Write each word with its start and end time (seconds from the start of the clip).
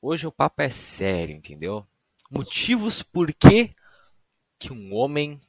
Hoje 0.00 0.28
o 0.28 0.32
papo 0.32 0.62
é 0.62 0.68
sério, 0.68 1.34
entendeu? 1.34 1.84
Motivos 2.30 3.02
por 3.02 3.34
que, 3.34 3.74
que 4.56 4.72
um 4.72 4.94
homem. 4.94 5.40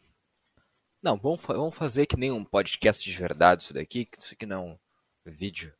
Não, 1.03 1.17
vamos, 1.17 1.39
vamos 1.41 1.75
fazer 1.75 2.07
que 2.07 2.17
nem 2.17 2.31
um 2.31 2.43
podcast 2.43 3.07
de 3.09 3.15
verdade 3.15 3.61
isso 3.61 3.73
daqui, 3.75 4.05
que 4.05 4.17
isso 4.17 4.33
aqui 4.33 4.47
não 4.47 4.79
é 5.25 5.29
um 5.29 5.31
vídeo 5.31 5.71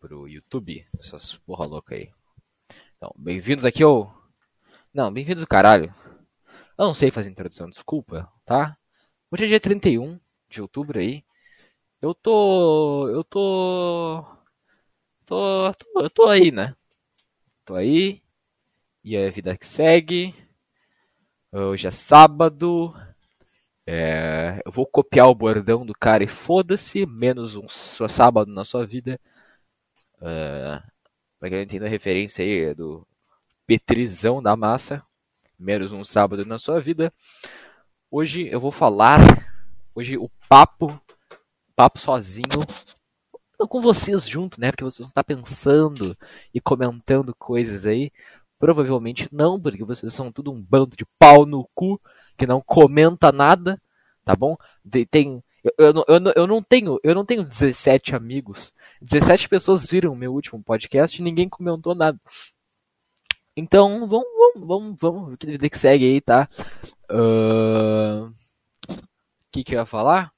pro 0.00 0.26
YouTube, 0.26 0.84
essas 0.98 1.34
porra 1.34 1.64
louca 1.64 1.94
aí. 1.94 2.12
Então, 2.96 3.14
bem-vindos 3.16 3.64
aqui 3.64 3.84
ao. 3.84 4.12
Não, 4.92 5.12
bem-vindos 5.12 5.44
do 5.44 5.48
caralho. 5.48 5.94
Eu 6.76 6.86
não 6.86 6.94
sei 6.94 7.12
fazer 7.12 7.30
introdução, 7.30 7.70
desculpa, 7.70 8.28
tá? 8.44 8.76
Hoje 9.30 9.44
é 9.44 9.48
dia 9.48 9.60
31 9.60 10.18
de 10.48 10.60
outubro 10.60 10.98
aí. 10.98 11.24
Eu 12.02 12.12
tô. 12.14 13.08
Eu 13.10 13.22
tô. 13.22 14.24
Tô. 15.24 15.72
tô 15.74 16.00
eu 16.02 16.10
tô 16.10 16.26
aí, 16.28 16.50
né? 16.50 16.74
Tô 17.66 17.74
aí. 17.74 18.22
E 19.02 19.16
a 19.16 19.28
vida 19.28 19.56
que 19.56 19.66
segue. 19.66 20.32
Hoje 21.50 21.88
é 21.88 21.90
sábado. 21.90 22.94
É, 23.84 24.62
eu 24.64 24.70
vou 24.70 24.86
copiar 24.86 25.28
o 25.28 25.34
bordão 25.34 25.84
do 25.84 25.92
cara 25.92 26.22
e 26.22 26.28
foda-se. 26.28 27.04
Menos 27.06 27.56
um 27.56 27.68
sábado 27.68 28.52
na 28.52 28.64
sua 28.64 28.86
vida. 28.86 29.18
É, 30.22 30.80
pra 31.40 31.48
quem 31.48 31.58
não 31.58 31.64
entenda 31.64 31.86
a 31.86 31.88
referência 31.88 32.44
aí 32.44 32.66
é 32.66 32.74
do 32.74 33.04
Petrizão 33.66 34.40
da 34.40 34.54
massa. 34.54 35.04
Menos 35.58 35.90
um 35.90 36.04
sábado 36.04 36.46
na 36.46 36.60
sua 36.60 36.80
vida. 36.80 37.12
Hoje 38.08 38.46
eu 38.46 38.60
vou 38.60 38.70
falar. 38.70 39.18
Hoje 39.92 40.16
o 40.16 40.30
papo. 40.48 41.02
Papo 41.74 41.98
sozinho 41.98 42.64
com 43.68 43.80
vocês 43.80 44.28
junto, 44.28 44.60
né? 44.60 44.70
Porque 44.70 44.84
vocês 44.84 44.98
vão 45.00 45.08
estar 45.08 45.24
pensando 45.24 46.16
e 46.52 46.60
comentando 46.60 47.34
coisas 47.34 47.86
aí. 47.86 48.12
Provavelmente 48.58 49.28
não, 49.32 49.60
porque 49.60 49.84
vocês 49.84 50.12
são 50.12 50.32
tudo 50.32 50.52
um 50.52 50.60
bando 50.60 50.96
de 50.96 51.04
pau 51.18 51.46
no 51.46 51.68
cu 51.74 52.00
que 52.36 52.46
não 52.46 52.60
comenta 52.60 53.32
nada, 53.32 53.80
tá 54.24 54.34
bom? 54.34 54.56
Tem, 55.10 55.42
eu, 55.64 55.72
eu, 55.78 56.04
eu, 56.08 56.32
eu 56.36 56.46
não 56.46 56.62
tenho, 56.62 56.98
eu 57.02 57.14
não 57.14 57.24
tenho 57.24 57.44
17 57.44 58.14
amigos. 58.14 58.72
17 59.00 59.48
pessoas 59.48 59.86
viram 59.86 60.12
o 60.12 60.16
meu 60.16 60.32
último 60.32 60.62
podcast 60.62 61.20
e 61.20 61.24
ninguém 61.24 61.48
comentou 61.48 61.94
nada. 61.94 62.18
Então, 63.56 64.06
vamos, 64.06 64.28
vamos, 64.54 64.68
vamos, 64.68 65.00
vamos, 65.00 65.36
que 65.36 65.78
segue 65.78 66.04
aí, 66.04 66.20
tá? 66.20 66.48
O 67.10 68.26
uh... 68.26 68.34
que 69.50 69.64
que 69.64 69.74
eu 69.74 69.80
ia 69.80 69.86
falar? 69.86 70.35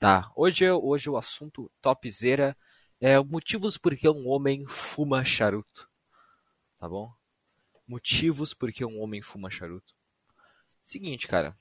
Tá, 0.00 0.32
hoje, 0.34 0.68
hoje 0.70 1.10
o 1.10 1.18
assunto 1.18 1.70
topzera 1.82 2.56
é 2.98 3.18
motivos 3.22 3.76
por 3.76 3.94
que 3.94 4.08
um 4.08 4.28
homem 4.28 4.66
fuma 4.66 5.22
charuto. 5.26 5.90
Tá 6.78 6.88
bom? 6.88 7.12
Motivos 7.86 8.54
por 8.54 8.72
que 8.72 8.82
um 8.82 8.98
homem 9.02 9.20
fuma 9.20 9.50
charuto. 9.50 9.94
Seguinte, 10.82 11.28
cara. 11.28 11.54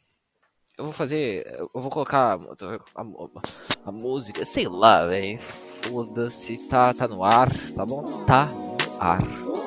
Eu 0.78 0.86
vou 0.86 0.94
fazer. 0.94 1.46
Eu 1.48 1.82
vou 1.82 1.90
colocar 1.90 2.40
a, 2.40 3.02
a, 3.02 3.90
a 3.90 3.92
música, 3.92 4.46
sei 4.46 4.70
lá, 4.70 5.06
velho. 5.06 5.38
Foda-se, 5.38 6.66
tá, 6.70 6.94
tá 6.94 7.10
no 7.10 7.26
ar, 7.26 7.50
tá 7.76 7.86
bom? 7.86 8.24
Tá 8.24 8.46
no 8.46 9.02
ar. 9.02 9.59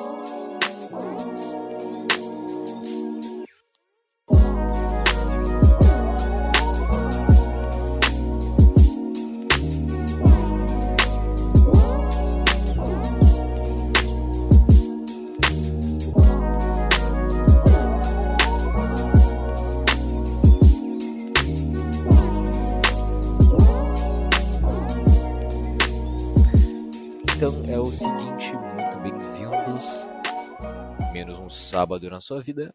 Sábado 31.73 32.09
na 32.09 32.21
sua 32.21 32.41
vida 32.41 32.73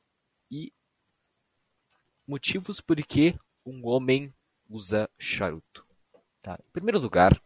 e 0.51 0.73
motivos 2.27 2.81
por 2.81 2.97
que 2.97 3.35
um 3.65 3.87
homem 3.87 4.35
usa 4.69 5.09
charuto. 5.19 5.87
Tá? 6.43 6.59
Em 6.63 6.71
primeiro 6.73 6.99
lugar, 6.99 7.41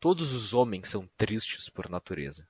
todos 0.00 0.32
os 0.32 0.54
homens 0.54 0.88
são 0.88 1.08
tristes 1.16 1.68
por 1.68 1.88
natureza, 1.88 2.48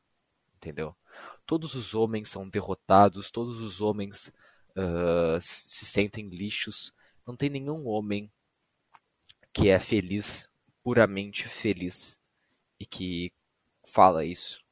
entendeu? 0.56 0.96
Todos 1.44 1.74
os 1.74 1.94
homens 1.94 2.30
são 2.30 2.48
derrotados, 2.48 3.30
todos 3.30 3.60
os 3.60 3.80
homens 3.80 4.32
uh, 4.76 5.38
se 5.40 5.84
sentem 5.84 6.28
lixos. 6.28 6.94
Não 7.26 7.36
tem 7.36 7.50
nenhum 7.50 7.86
homem 7.88 8.30
que 9.52 9.68
é 9.68 9.78
feliz, 9.78 10.48
puramente 10.82 11.46
feliz, 11.46 12.18
e 12.80 12.86
que 12.86 13.32
fala 13.88 14.24
isso 14.24 14.62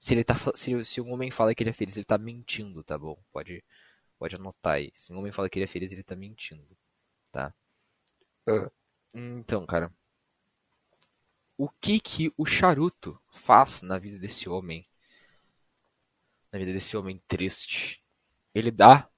se 0.00 0.14
ele 0.14 0.24
tá 0.24 0.34
se, 0.54 0.84
se 0.84 1.00
um 1.00 1.12
homem 1.12 1.30
fala 1.30 1.54
que 1.54 1.62
ele 1.62 1.70
é 1.70 1.74
feliz, 1.74 1.96
ele 1.96 2.06
tá 2.06 2.16
mentindo, 2.16 2.82
tá 2.82 2.96
bom? 2.98 3.22
Pode 3.30 3.62
pode 4.18 4.36
anotar 4.36 4.74
aí. 4.74 4.90
Se 4.94 5.12
um 5.12 5.18
homem 5.18 5.32
fala 5.32 5.48
que 5.48 5.58
ele 5.58 5.64
é 5.64 5.68
feliz, 5.68 5.92
ele 5.92 6.02
tá 6.02 6.16
mentindo, 6.16 6.76
tá? 7.30 7.54
Uh. 8.48 8.70
Então, 9.14 9.66
cara, 9.66 9.92
o 11.56 11.68
que 11.68 12.00
que 12.00 12.32
o 12.36 12.46
charuto 12.46 13.20
faz 13.30 13.82
na 13.82 13.98
vida 13.98 14.18
desse 14.18 14.48
homem? 14.48 14.86
Na 16.52 16.58
vida 16.58 16.72
desse 16.72 16.96
homem 16.96 17.22
triste. 17.28 18.02
Ele 18.54 18.70
dá 18.70 19.08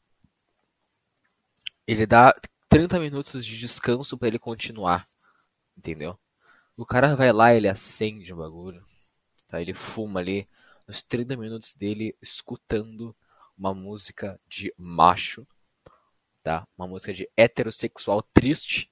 ele 1.86 2.06
dá 2.06 2.34
30 2.68 2.98
minutos 3.00 3.44
de 3.46 3.58
descanso 3.58 4.18
para 4.18 4.28
ele 4.28 4.38
continuar, 4.38 5.08
entendeu? 5.76 6.18
O 6.76 6.86
cara 6.86 7.14
vai 7.16 7.32
lá, 7.32 7.54
ele 7.54 7.68
acende 7.68 8.32
o 8.32 8.36
bagulho, 8.36 8.84
tá? 9.52 9.60
Ele 9.60 9.74
fuma 9.74 10.18
ali 10.18 10.48
os 10.88 11.02
30 11.02 11.36
minutos 11.36 11.74
dele 11.74 12.16
escutando 12.22 13.14
uma 13.56 13.74
música 13.74 14.40
de 14.48 14.72
macho, 14.78 15.46
tá? 16.42 16.66
Uma 16.76 16.88
música 16.88 17.12
de 17.12 17.28
heterossexual 17.36 18.22
triste. 18.22 18.90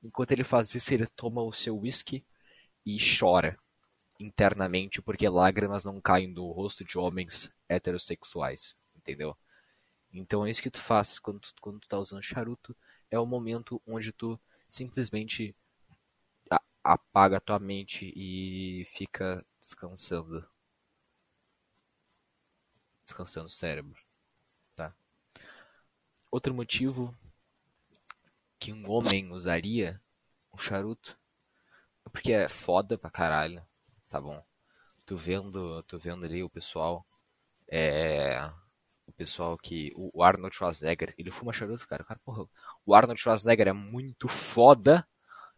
Enquanto 0.00 0.30
ele 0.30 0.44
faz 0.44 0.72
isso, 0.76 0.94
ele 0.94 1.06
toma 1.08 1.42
o 1.42 1.52
seu 1.52 1.76
whisky 1.76 2.24
e 2.86 2.96
chora 2.96 3.58
internamente 4.20 5.02
porque 5.02 5.28
lágrimas 5.28 5.84
não 5.84 6.00
caem 6.00 6.32
do 6.32 6.48
rosto 6.52 6.84
de 6.84 6.96
homens 6.96 7.50
heterossexuais, 7.68 8.76
entendeu? 8.94 9.36
Então 10.12 10.46
é 10.46 10.50
isso 10.50 10.62
que 10.62 10.70
tu 10.70 10.80
faz 10.80 11.18
quando 11.18 11.40
tu, 11.40 11.52
quando 11.60 11.80
tu 11.80 11.88
tá 11.88 11.98
usando 11.98 12.22
charuto, 12.22 12.76
é 13.10 13.18
o 13.18 13.26
momento 13.26 13.82
onde 13.84 14.12
tu 14.12 14.38
simplesmente 14.68 15.56
apaga 16.84 17.38
a 17.38 17.40
tua 17.40 17.58
mente 17.58 18.12
e 18.14 18.84
fica 18.86 19.44
descansando 19.62 20.46
descansando 23.04 23.46
o 23.46 23.50
cérebro. 23.50 23.98
Tá? 24.74 24.94
Outro 26.30 26.52
motivo 26.52 27.16
que 28.58 28.72
um 28.72 28.90
homem 28.90 29.30
usaria 29.30 30.00
um 30.52 30.58
charuto 30.58 31.18
é 32.04 32.08
porque 32.10 32.32
é 32.32 32.48
foda 32.48 32.98
pra 32.98 33.10
caralho, 33.10 33.64
tá 34.08 34.20
bom? 34.20 34.42
Tu 35.06 35.16
vendo, 35.16 35.82
tu 35.84 35.98
vendo 35.98 36.24
ali 36.24 36.42
o 36.42 36.50
pessoal, 36.50 37.06
é, 37.68 38.40
o 39.06 39.12
pessoal 39.12 39.58
que 39.58 39.92
o 39.96 40.22
Arnold 40.22 40.54
Schwarzenegger, 40.54 41.14
ele 41.18 41.30
fuma 41.30 41.52
charuto, 41.52 41.86
cara. 41.88 42.04
Cara, 42.04 42.20
porra, 42.24 42.46
o 42.86 42.94
Arnold 42.94 43.20
Schwarzenegger 43.20 43.68
é 43.68 43.72
muito 43.72 44.28
foda, 44.28 45.06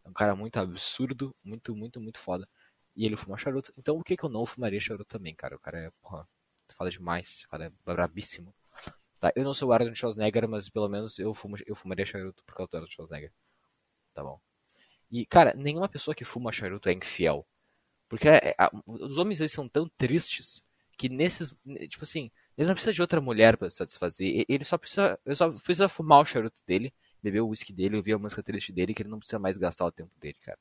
é 0.05 0.09
um 0.09 0.13
cara 0.13 0.35
muito 0.37 0.59
absurdo, 0.59 1.35
muito, 1.45 1.75
muito, 1.75 2.01
muito 2.01 2.19
foda. 2.19 2.49
E 2.97 3.05
ele 3.07 3.17
fuma 3.17 3.37
charuto. 3.37 3.73
Então, 3.77 3.97
por 3.97 4.05
que 4.05 4.17
que 4.17 4.25
eu 4.25 4.29
não 4.29 4.47
fumaria 4.47 4.81
charuto 4.81 5.07
também, 5.07 5.35
cara? 5.35 5.57
O 5.57 5.59
cara 5.59 5.79
é, 5.79 5.91
porra, 6.03 6.29
fala 6.77 6.91
demais, 6.91 7.45
o 7.47 7.49
cara 7.49 7.67
é 7.67 7.73
brabíssimo. 7.85 8.55
Tá, 9.21 9.33
eu 9.35 9.45
não 9.45 9.55
sou 9.55 9.71
o 9.71 9.73
Arnold 9.73 9.99
Schwarzenegger, 9.99 10.49
mas 10.49 10.69
pelo 10.69 10.89
menos 10.89 11.19
eu, 11.19 11.33
fumo, 11.35 11.57
eu 11.67 11.75
fumaria 11.75 12.07
charuto 12.07 12.45
por 12.45 12.55
causa 12.55 12.71
do 12.71 12.77
Arnold 12.77 12.95
Schwarzenegger. 12.95 13.33
Tá 14.15 14.23
bom. 14.23 14.41
E, 15.11 15.27
cara, 15.27 15.55
nenhuma 15.55 15.89
pessoa 15.89 16.15
que 16.15 16.25
fuma 16.25 16.53
charuto 16.53 16.89
é 16.89 16.93
infiel. 16.93 17.47
Porque 18.09 18.29
é, 18.29 18.55
os 18.87 19.19
homens 19.19 19.41
eles 19.41 19.53
são 19.53 19.69
tão 19.69 19.89
tristes 19.97 20.63
que 20.97 21.09
nesses. 21.09 21.55
Tipo 21.89 22.05
assim, 22.05 22.31
ele 22.57 22.69
não 22.69 22.75
precisa 22.75 22.93
de 22.93 23.01
outra 23.01 23.21
mulher 23.21 23.57
para 23.57 23.71
satisfazer. 23.71 24.45
Ele 24.49 24.65
só 24.65 24.79
precisa, 24.79 25.19
ele 25.25 25.35
só 25.35 25.51
precisa 25.51 25.89
fumar 25.89 26.21
o 26.21 26.25
charuto 26.25 26.61
dele, 26.67 26.93
beber 27.23 27.41
o 27.41 27.49
whisky 27.49 27.73
dele, 27.73 27.97
ouvir 27.97 28.13
a 28.13 28.19
música 28.19 28.43
triste 28.43 28.73
dele, 28.73 28.95
que 28.95 29.03
ele 29.03 29.09
não 29.09 29.19
precisa 29.19 29.39
mais 29.39 29.57
gastar 29.57 29.87
o 29.87 29.93
tempo 29.93 30.13
dele, 30.21 30.37
cara. 30.41 30.59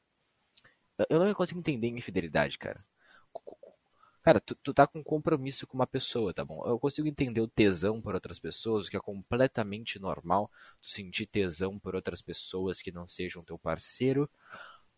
Eu 1.09 1.19
não 1.19 1.33
consigo 1.33 1.59
entender 1.59 1.87
infidelidade, 1.87 2.57
cara. 2.57 2.83
Cara, 4.23 4.39
tu, 4.39 4.55
tu 4.55 4.73
tá 4.73 4.87
com 4.87 5.03
compromisso 5.03 5.67
com 5.67 5.75
uma 5.75 5.85
pessoa, 5.85 6.33
tá 6.33 6.45
bom? 6.45 6.63
Eu 6.65 6.79
consigo 6.79 7.07
entender 7.07 7.41
o 7.41 7.47
tesão 7.47 8.01
por 8.01 8.15
outras 8.15 8.39
pessoas, 8.39 8.87
o 8.87 8.89
que 8.89 8.95
é 8.95 8.99
completamente 8.99 9.99
normal, 9.99 10.49
tu 10.81 10.89
sentir 10.89 11.25
tesão 11.25 11.77
por 11.77 11.93
outras 11.93 12.21
pessoas 12.21 12.81
que 12.81 12.91
não 12.91 13.05
sejam 13.05 13.43
teu 13.43 13.57
parceiro. 13.59 14.29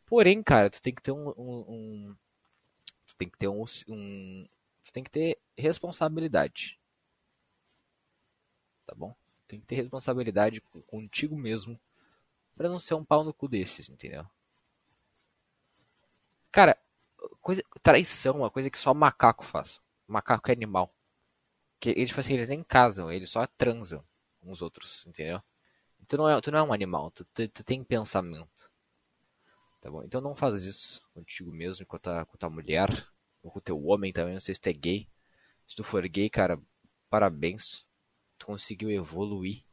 Porém, 0.05 0.43
cara, 0.43 0.69
tu 0.69 0.81
tem 0.81 0.93
que 0.93 1.01
ter 1.01 1.11
um. 1.11 1.29
um, 1.29 1.65
um 1.67 2.15
tu 3.07 3.15
tem 3.17 3.29
que 3.29 3.37
ter 3.37 3.47
um, 3.47 3.65
um. 3.87 4.47
Tu 4.83 4.93
tem 4.93 5.03
que 5.03 5.09
ter 5.09 5.39
responsabilidade. 5.57 6.79
Tá 8.85 8.93
bom? 8.95 9.15
Tem 9.47 9.59
que 9.59 9.65
ter 9.65 9.75
responsabilidade 9.75 10.61
contigo 10.87 11.35
mesmo 11.35 11.79
para 12.55 12.69
não 12.69 12.79
ser 12.79 12.93
um 12.93 13.03
pau 13.03 13.23
no 13.23 13.33
cu 13.33 13.47
desses, 13.47 13.89
entendeu? 13.89 14.25
Cara, 16.55 16.77
coisa, 17.41 17.61
traição 17.83 18.35
é 18.35 18.37
uma 18.37 18.49
coisa 18.49 18.69
que 18.69 18.77
só 18.77 18.93
macaco 18.93 19.43
faz. 19.43 19.81
Macaco 20.07 20.49
é 20.49 20.53
animal. 20.53 20.95
Que 21.81 21.89
eles, 21.89 22.07
tipo 22.07 22.21
assim, 22.21 22.33
eles 22.33 22.47
nem 22.47 22.63
casam, 22.63 23.11
eles 23.11 23.29
só 23.29 23.45
transam 23.45 24.01
os 24.41 24.61
outros, 24.61 25.05
entendeu? 25.05 25.43
Tu 26.07 26.15
não 26.15 26.29
é, 26.29 26.39
tu 26.39 26.51
não 26.51 26.59
é 26.59 26.63
um 26.63 26.71
animal, 26.71 27.11
tu, 27.11 27.25
tu, 27.33 27.45
tu 27.49 27.61
tem 27.61 27.83
pensamento. 27.83 28.71
Tá 29.81 29.91
bom? 29.91 30.01
Então 30.05 30.21
não 30.21 30.33
faz 30.33 30.63
isso 30.63 31.05
contigo 31.13 31.51
mesmo, 31.51 31.85
com 31.85 31.97
a 31.97 31.99
tua, 31.99 32.25
com 32.25 32.35
a 32.35 32.37
tua 32.37 32.49
mulher, 32.49 32.89
ou 33.43 33.51
com 33.51 33.59
o 33.59 33.61
teu 33.61 33.85
homem 33.85 34.13
também, 34.13 34.35
não 34.35 34.39
sei 34.39 34.55
se 34.55 34.61
tu 34.61 34.69
é 34.69 34.73
gay. 34.73 35.09
Se 35.67 35.75
tu 35.75 35.83
for 35.83 36.07
gay, 36.07 36.29
cara, 36.29 36.57
parabéns. 37.09 37.85
Tu 38.37 38.45
conseguiu 38.45 38.89
evoluir 38.89 39.65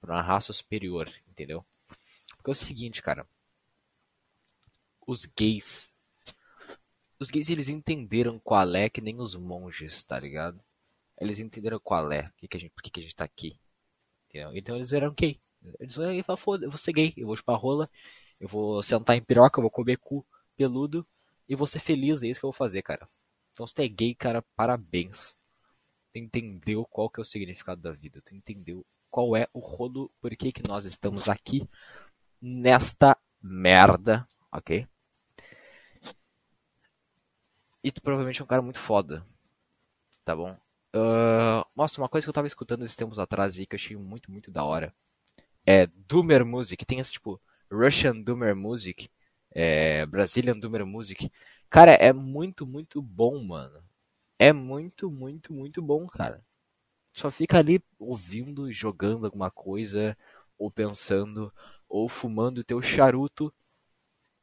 para 0.00 0.14
uma 0.14 0.22
raça 0.22 0.50
superior, 0.50 1.12
entendeu? 1.28 1.62
Porque 2.36 2.48
é 2.48 2.52
o 2.52 2.54
seguinte, 2.54 3.02
cara. 3.02 3.28
Os 5.06 5.26
gays. 5.26 5.91
Os 7.22 7.30
gays, 7.30 7.48
eles 7.48 7.68
entenderam 7.68 8.36
qual 8.40 8.74
é 8.74 8.90
que 8.90 9.00
nem 9.00 9.20
os 9.20 9.36
monges, 9.36 10.02
tá 10.02 10.18
ligado? 10.18 10.60
Eles 11.20 11.38
entenderam 11.38 11.78
qual 11.78 12.10
é, 12.10 12.32
que 12.36 12.48
que 12.48 12.56
a 12.56 12.60
gente, 12.60 12.72
por 12.72 12.82
que, 12.82 12.90
que 12.90 12.98
a 12.98 13.02
gente 13.04 13.14
tá 13.14 13.24
aqui. 13.24 13.56
Entendeu? 14.28 14.50
Então 14.56 14.74
eles 14.74 14.92
eram 14.92 15.14
gay. 15.14 15.40
Eles 15.78 15.94
falaram, 15.94 16.36
foda 16.36 16.64
eu 16.64 16.70
vou 16.70 16.78
ser 16.78 16.92
gay, 16.92 17.14
eu 17.16 17.28
vou 17.28 17.36
chupar 17.36 17.56
rola, 17.56 17.88
eu 18.40 18.48
vou 18.48 18.82
sentar 18.82 19.16
em 19.16 19.22
piroca, 19.22 19.60
eu 19.60 19.62
vou 19.62 19.70
comer 19.70 19.98
cu 19.98 20.26
peludo 20.56 21.06
e 21.48 21.54
vou 21.54 21.64
ser 21.64 21.78
feliz, 21.78 22.24
é 22.24 22.26
isso 22.26 22.40
que 22.40 22.44
eu 22.44 22.50
vou 22.50 22.58
fazer, 22.58 22.82
cara. 22.82 23.08
Então 23.52 23.68
se 23.68 23.74
tu 23.74 23.82
é 23.82 23.88
gay, 23.88 24.16
cara, 24.16 24.42
parabéns. 24.56 25.38
Tu 26.12 26.18
entendeu 26.18 26.84
qual 26.86 27.08
que 27.08 27.20
é 27.20 27.22
o 27.22 27.24
significado 27.24 27.80
da 27.80 27.92
vida, 27.92 28.20
tu 28.20 28.34
entendeu 28.34 28.84
qual 29.08 29.36
é 29.36 29.46
o 29.52 29.60
rodo, 29.60 30.10
por 30.20 30.34
que 30.34 30.50
que 30.50 30.66
nós 30.66 30.84
estamos 30.84 31.28
aqui 31.28 31.68
nesta 32.40 33.16
merda, 33.40 34.26
ok? 34.50 34.88
E 37.82 37.90
tu 37.90 38.00
provavelmente 38.02 38.40
é 38.40 38.44
um 38.44 38.46
cara 38.46 38.62
muito 38.62 38.78
foda, 38.78 39.26
tá 40.24 40.34
bom? 40.36 40.56
Uh, 40.94 41.64
nossa, 41.74 42.00
uma 42.00 42.08
coisa 42.08 42.24
que 42.24 42.28
eu 42.30 42.34
tava 42.34 42.46
escutando 42.46 42.84
esses 42.84 42.96
tempos 42.96 43.18
atrás 43.18 43.58
e 43.58 43.66
que 43.66 43.74
eu 43.74 43.78
achei 43.78 43.96
muito, 43.96 44.30
muito 44.30 44.50
da 44.50 44.64
hora 44.64 44.94
é 45.66 45.86
Doomer 45.86 46.44
Music. 46.44 46.84
Tem 46.84 46.98
esse 46.98 47.12
tipo 47.12 47.40
Russian 47.70 48.20
Doomer 48.20 48.54
Music, 48.54 49.08
é, 49.50 50.04
Brazilian 50.06 50.58
Doomer 50.58 50.86
Music. 50.86 51.30
Cara, 51.70 51.92
é 51.92 52.12
muito, 52.12 52.66
muito 52.66 53.00
bom, 53.00 53.42
mano. 53.42 53.82
É 54.38 54.52
muito, 54.52 55.10
muito, 55.10 55.52
muito 55.52 55.80
bom, 55.80 56.06
cara. 56.06 56.44
Só 57.12 57.30
fica 57.30 57.58
ali 57.58 57.82
ouvindo, 57.98 58.72
jogando 58.72 59.26
alguma 59.26 59.50
coisa, 59.50 60.16
ou 60.58 60.70
pensando, 60.70 61.52
ou 61.88 62.08
fumando 62.08 62.64
teu 62.64 62.82
charuto, 62.82 63.52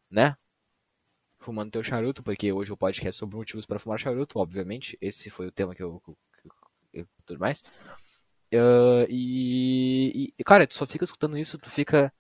né? 0.09 0.37
Fumando 1.39 1.71
teu 1.71 1.83
charuto, 1.83 2.21
porque 2.21 2.51
hoje 2.51 2.71
o 2.71 2.77
podcast 2.77 3.09
é 3.09 3.11
sobre 3.13 3.37
motivos 3.37 3.65
para 3.65 3.79
fumar 3.79 3.99
charuto, 3.99 4.39
obviamente. 4.39 4.97
Esse 5.01 5.29
foi 5.29 5.47
o 5.47 5.51
tema 5.51 5.73
que 5.73 5.81
eu, 5.81 6.01
e 6.93 7.05
tudo 7.25 7.39
mais. 7.39 7.63
Uh, 8.53 9.05
e, 9.09 10.33
e, 10.37 10.43
cara, 10.43 10.67
tu 10.67 10.75
só 10.75 10.85
fica 10.85 11.05
escutando 11.05 11.37
isso, 11.37 11.57
tu 11.57 11.69
fica, 11.69 12.11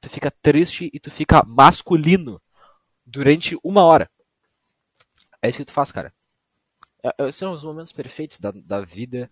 tu 0.00 0.08
fica 0.08 0.30
triste 0.30 0.90
e 0.92 0.98
tu 0.98 1.10
fica 1.10 1.44
masculino 1.46 2.40
durante 3.04 3.56
uma 3.62 3.84
hora. 3.84 4.10
É 5.42 5.48
isso 5.48 5.58
que 5.58 5.66
tu 5.66 5.72
faz, 5.72 5.92
cara. 5.92 6.12
É, 7.02 7.26
é, 7.26 7.32
são 7.32 7.52
os 7.52 7.62
momentos 7.62 7.92
perfeitos 7.92 8.40
da, 8.40 8.50
da 8.50 8.80
vida, 8.80 9.30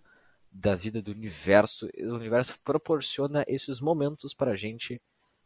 da 0.51 0.75
vida 0.75 1.01
do 1.01 1.11
universo. 1.11 1.89
O 1.97 2.15
universo 2.15 2.59
proporciona 2.63 3.43
esses 3.47 3.81
momentos 3.81 4.33
pra 4.33 4.55
gente, 4.55 5.01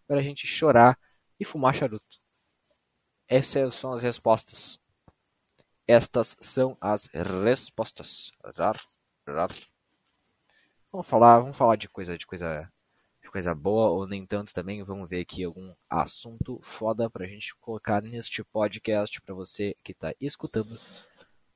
pra 0.06 0.22
gente 0.22 0.46
chorar 0.46 1.00
e 1.40 1.46
fumar 1.46 1.74
charuto. 1.74 2.20
Essas 3.28 3.76
são 3.76 3.92
as 3.92 4.02
respostas. 4.02 4.80
Estas 5.86 6.38
são 6.40 6.78
as 6.80 7.08
respostas. 7.08 8.32
Rar. 8.56 8.80
Vamos 10.90 11.08
falar, 11.08 11.40
vamos 11.40 11.58
falar 11.58 11.76
de 11.76 11.90
coisa, 11.90 12.18
de 12.18 12.26
coisa, 12.26 12.72
de 13.22 13.30
coisa 13.30 13.54
boa 13.54 13.90
ou 13.90 14.08
nem 14.08 14.26
tanto 14.26 14.54
também. 14.54 14.82
Vamos 14.84 15.10
ver 15.10 15.22
aqui 15.22 15.44
algum 15.44 15.74
assunto 15.90 16.60
foda 16.64 17.10
pra 17.10 17.28
gente 17.28 17.54
colocar 17.58 18.02
neste 18.02 18.44
podcast 18.46 19.22
pra 19.22 19.36
você 19.36 19.76
que 19.84 19.94
tá 19.94 20.14
escutando. 20.22 20.80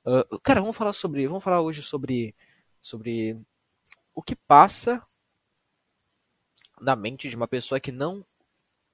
Uh, 0.05 0.39
cara, 0.41 0.59
vamos 0.59 0.75
falar 0.75 0.93
sobre, 0.93 1.25
vamos 1.27 1.43
falar 1.43 1.61
hoje 1.61 1.81
sobre, 1.81 2.35
sobre 2.81 3.39
o 4.13 4.21
que 4.21 4.35
passa 4.35 5.01
na 6.81 6.95
mente 6.95 7.29
de 7.29 7.35
uma 7.35 7.47
pessoa 7.47 7.79
que 7.79 7.91
não, 7.91 8.25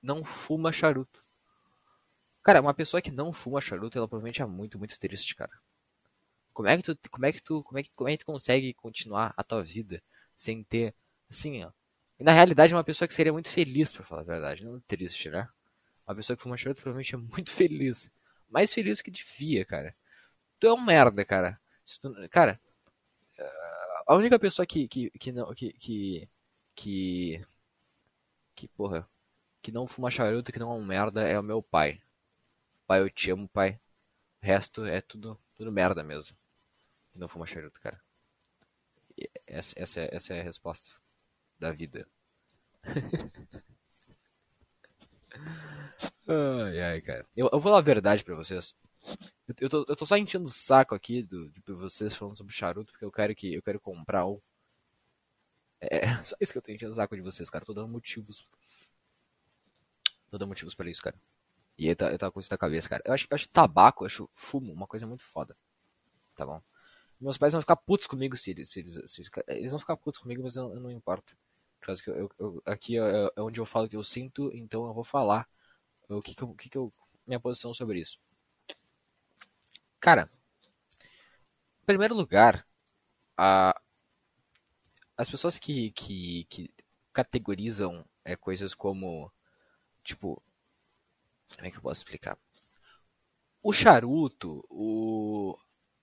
não 0.02 0.24
fuma 0.24 0.72
charuto. 0.72 1.27
Cara, 2.48 2.62
uma 2.62 2.74
pessoa 2.74 3.02
que 3.02 3.12
não 3.12 3.34
fuma 3.34 3.60
charuto, 3.60 3.98
ela 3.98 4.08
provavelmente 4.08 4.42
é 4.42 4.46
muito, 4.46 4.80
muito 4.80 4.98
triste, 4.98 5.36
cara. 5.36 5.52
Como 6.54 6.70
é 6.70 6.78
que 6.78 6.84
tu, 6.84 6.98
como 7.12 7.26
é 7.26 7.34
que 7.34 7.44
tu, 7.44 7.62
como 7.62 7.78
é 7.78 7.84
que, 7.84 7.92
como 7.94 8.10
é 8.10 8.14
que 8.14 8.20
tu 8.20 8.26
consegue 8.26 8.74
continuar 8.74 9.34
a 9.36 9.44
tua 9.44 9.62
vida 9.62 10.02
sem 10.38 10.64
ter, 10.64 10.96
assim, 11.30 11.66
ó. 11.66 11.72
E 12.18 12.24
na 12.24 12.32
realidade 12.32 12.72
é 12.72 12.78
uma 12.78 12.86
pessoa 12.86 13.06
que 13.06 13.14
seria 13.14 13.34
muito 13.34 13.50
feliz, 13.50 13.92
para 13.92 14.06
falar 14.06 14.22
a 14.22 14.24
verdade, 14.24 14.64
não 14.64 14.80
triste, 14.80 15.30
né? 15.30 15.50
Uma 16.08 16.16
pessoa 16.16 16.38
que 16.38 16.44
fuma 16.44 16.56
charuto 16.56 16.82
provavelmente 16.82 17.16
é 17.16 17.18
muito 17.18 17.52
feliz. 17.52 18.10
Mais 18.50 18.74
feliz 18.74 19.02
que 19.02 19.12
devia, 19.12 19.66
cara. 19.66 19.94
Tu 20.58 20.68
é 20.68 20.74
um 20.74 20.82
merda, 20.82 21.26
cara. 21.26 21.60
Tu, 22.02 22.30
cara, 22.30 22.58
a 24.08 24.16
única 24.16 24.40
pessoa 24.40 24.66
que, 24.66 24.88
que, 24.88 25.10
que 25.10 25.34
não, 25.34 25.54
que, 25.54 25.74
que, 25.74 26.30
que, 26.74 27.46
que, 28.56 28.68
porra, 28.70 29.06
que 29.62 29.70
não 29.70 29.86
fuma 29.86 30.10
charuto, 30.10 30.50
que 30.50 30.60
não 30.60 30.72
é 30.72 30.76
um 30.76 30.86
merda, 30.86 31.28
é 31.28 31.38
o 31.38 31.44
meu 31.44 31.62
pai. 31.62 32.02
Pai, 32.88 33.02
eu 33.02 33.10
te 33.10 33.30
amo, 33.30 33.48
pai. 33.48 33.80
O 34.42 34.46
resto 34.46 34.86
é 34.86 35.02
tudo, 35.02 35.40
tudo 35.56 35.72
merda 35.72 36.04
mesmo 36.04 36.36
que 37.18 37.20
não 37.20 37.28
fuma 37.28 37.48
charuto, 37.48 37.82
cara. 37.82 38.00
Essa, 39.48 39.74
essa, 39.76 40.00
é, 40.00 40.16
essa 40.16 40.34
é 40.36 40.40
a 40.40 40.44
resposta 40.44 40.88
da 41.60 41.72
vida. 41.72 42.08
ai, 46.28 46.80
ai, 46.80 47.02
cara. 47.02 47.26
Eu, 47.36 47.48
eu 47.48 47.52
vou 47.52 47.62
falar 47.62 47.80
a 47.80 47.82
verdade 47.82 48.24
pra 48.24 48.36
vocês. 48.36 48.76
Eu, 49.48 49.56
eu, 49.62 49.70
tô, 49.70 49.86
eu 49.88 49.96
tô 49.96 50.06
só 50.06 50.16
enchendo 50.16 50.46
o 50.46 50.52
saco 50.52 50.94
aqui 50.94 51.24
do, 51.24 51.50
de 51.50 51.74
vocês 51.74 52.16
falando 52.16 52.38
sobre 52.38 52.54
charuto, 52.54 52.92
porque 52.92 53.06
eu 53.06 53.12
quero 53.12 53.36
que 53.36 53.56
eu 53.56 53.64
quero 53.64 53.80
comprar 53.80 54.28
um. 54.28 54.40
É, 55.82 56.06
é 56.06 56.24
só 56.24 56.36
isso 56.40 56.52
que 56.52 56.58
eu 56.60 56.62
tô 56.62 56.72
enchendo 56.72 56.92
o 56.92 56.96
saco 56.96 57.16
de 57.16 57.22
vocês, 57.22 57.50
cara. 57.50 57.66
Tô 57.66 57.74
dando 57.74 57.88
motivos. 57.88 58.46
Tô 60.30 60.38
dando 60.38 60.50
motivos 60.50 60.76
pra 60.76 60.90
isso, 60.90 61.02
cara. 61.02 61.16
E 61.78 61.94
tá, 61.96 62.12
eu 62.12 62.18
tava 62.18 62.32
com 62.32 62.40
isso 62.40 62.52
na 62.52 62.58
cabeça, 62.58 62.90
cara. 62.90 63.04
Eu 63.06 63.14
acho, 63.14 63.28
eu 63.30 63.36
acho 63.36 63.50
tabaco, 63.50 64.04
eu 64.04 64.08
acho 64.08 64.30
fumo 64.36 64.74
uma 64.74 64.88
coisa 64.88 65.06
muito 65.06 65.24
foda. 65.24 65.56
Tá 66.36 66.46
bom? 66.46 66.62
Meus 67.20 67.38
pais 67.38 67.54
vão 67.54 67.62
ficar 67.62 67.76
putos 67.76 68.08
comigo 68.08 68.38
se 68.38 68.52
eles. 68.52 68.70
Se 68.70 68.80
eles, 68.80 68.94
se 69.06 69.22
eles, 69.22 69.32
eles 69.48 69.72
vão 69.72 69.80
ficar 69.80 69.98
putos 69.98 70.20
comigo, 70.20 70.44
mas 70.44 70.56
eu, 70.56 70.74
eu 70.74 70.80
não 70.80 70.92
importo. 70.92 71.38
Por 71.80 71.88
causa 71.88 72.04
que 72.04 72.10
eu, 72.10 72.32
eu, 72.40 72.62
aqui 72.66 72.98
é, 72.98 73.32
é, 73.36 73.42
onde 73.42 73.60
eu 73.60 73.66
falo 73.66 73.90
que 73.90 73.96
eu 73.96 74.04
sinto, 74.04 74.52
então 74.54 74.86
eu 74.88 74.94
vou 74.94 75.04
falar 75.04 75.48
o 76.10 76.22
que, 76.22 76.36
que, 76.36 76.44
eu, 76.44 76.54
que, 76.56 76.70
que 76.70 76.78
eu. 76.78 76.94
Minha 77.26 77.40
posição 77.40 77.74
sobre 77.74 78.00
isso. 78.00 78.18
Cara, 80.00 80.30
em 81.82 81.86
primeiro 81.86 82.16
lugar, 82.16 82.66
a, 83.38 83.80
as 85.18 85.30
pessoas 85.30 85.58
que, 85.60 85.92
que, 85.92 86.46
que 86.50 86.74
categorizam 87.14 88.06
é, 88.24 88.36
coisas 88.36 88.76
como. 88.76 89.32
Tipo. 90.04 90.42
Como 91.56 91.68
é 91.68 91.72
que 91.72 91.78
eu 91.78 91.82
posso 91.82 92.02
explicar? 92.02 92.38
O 93.62 93.74
charuto, 93.74 94.66
o, 94.70 95.58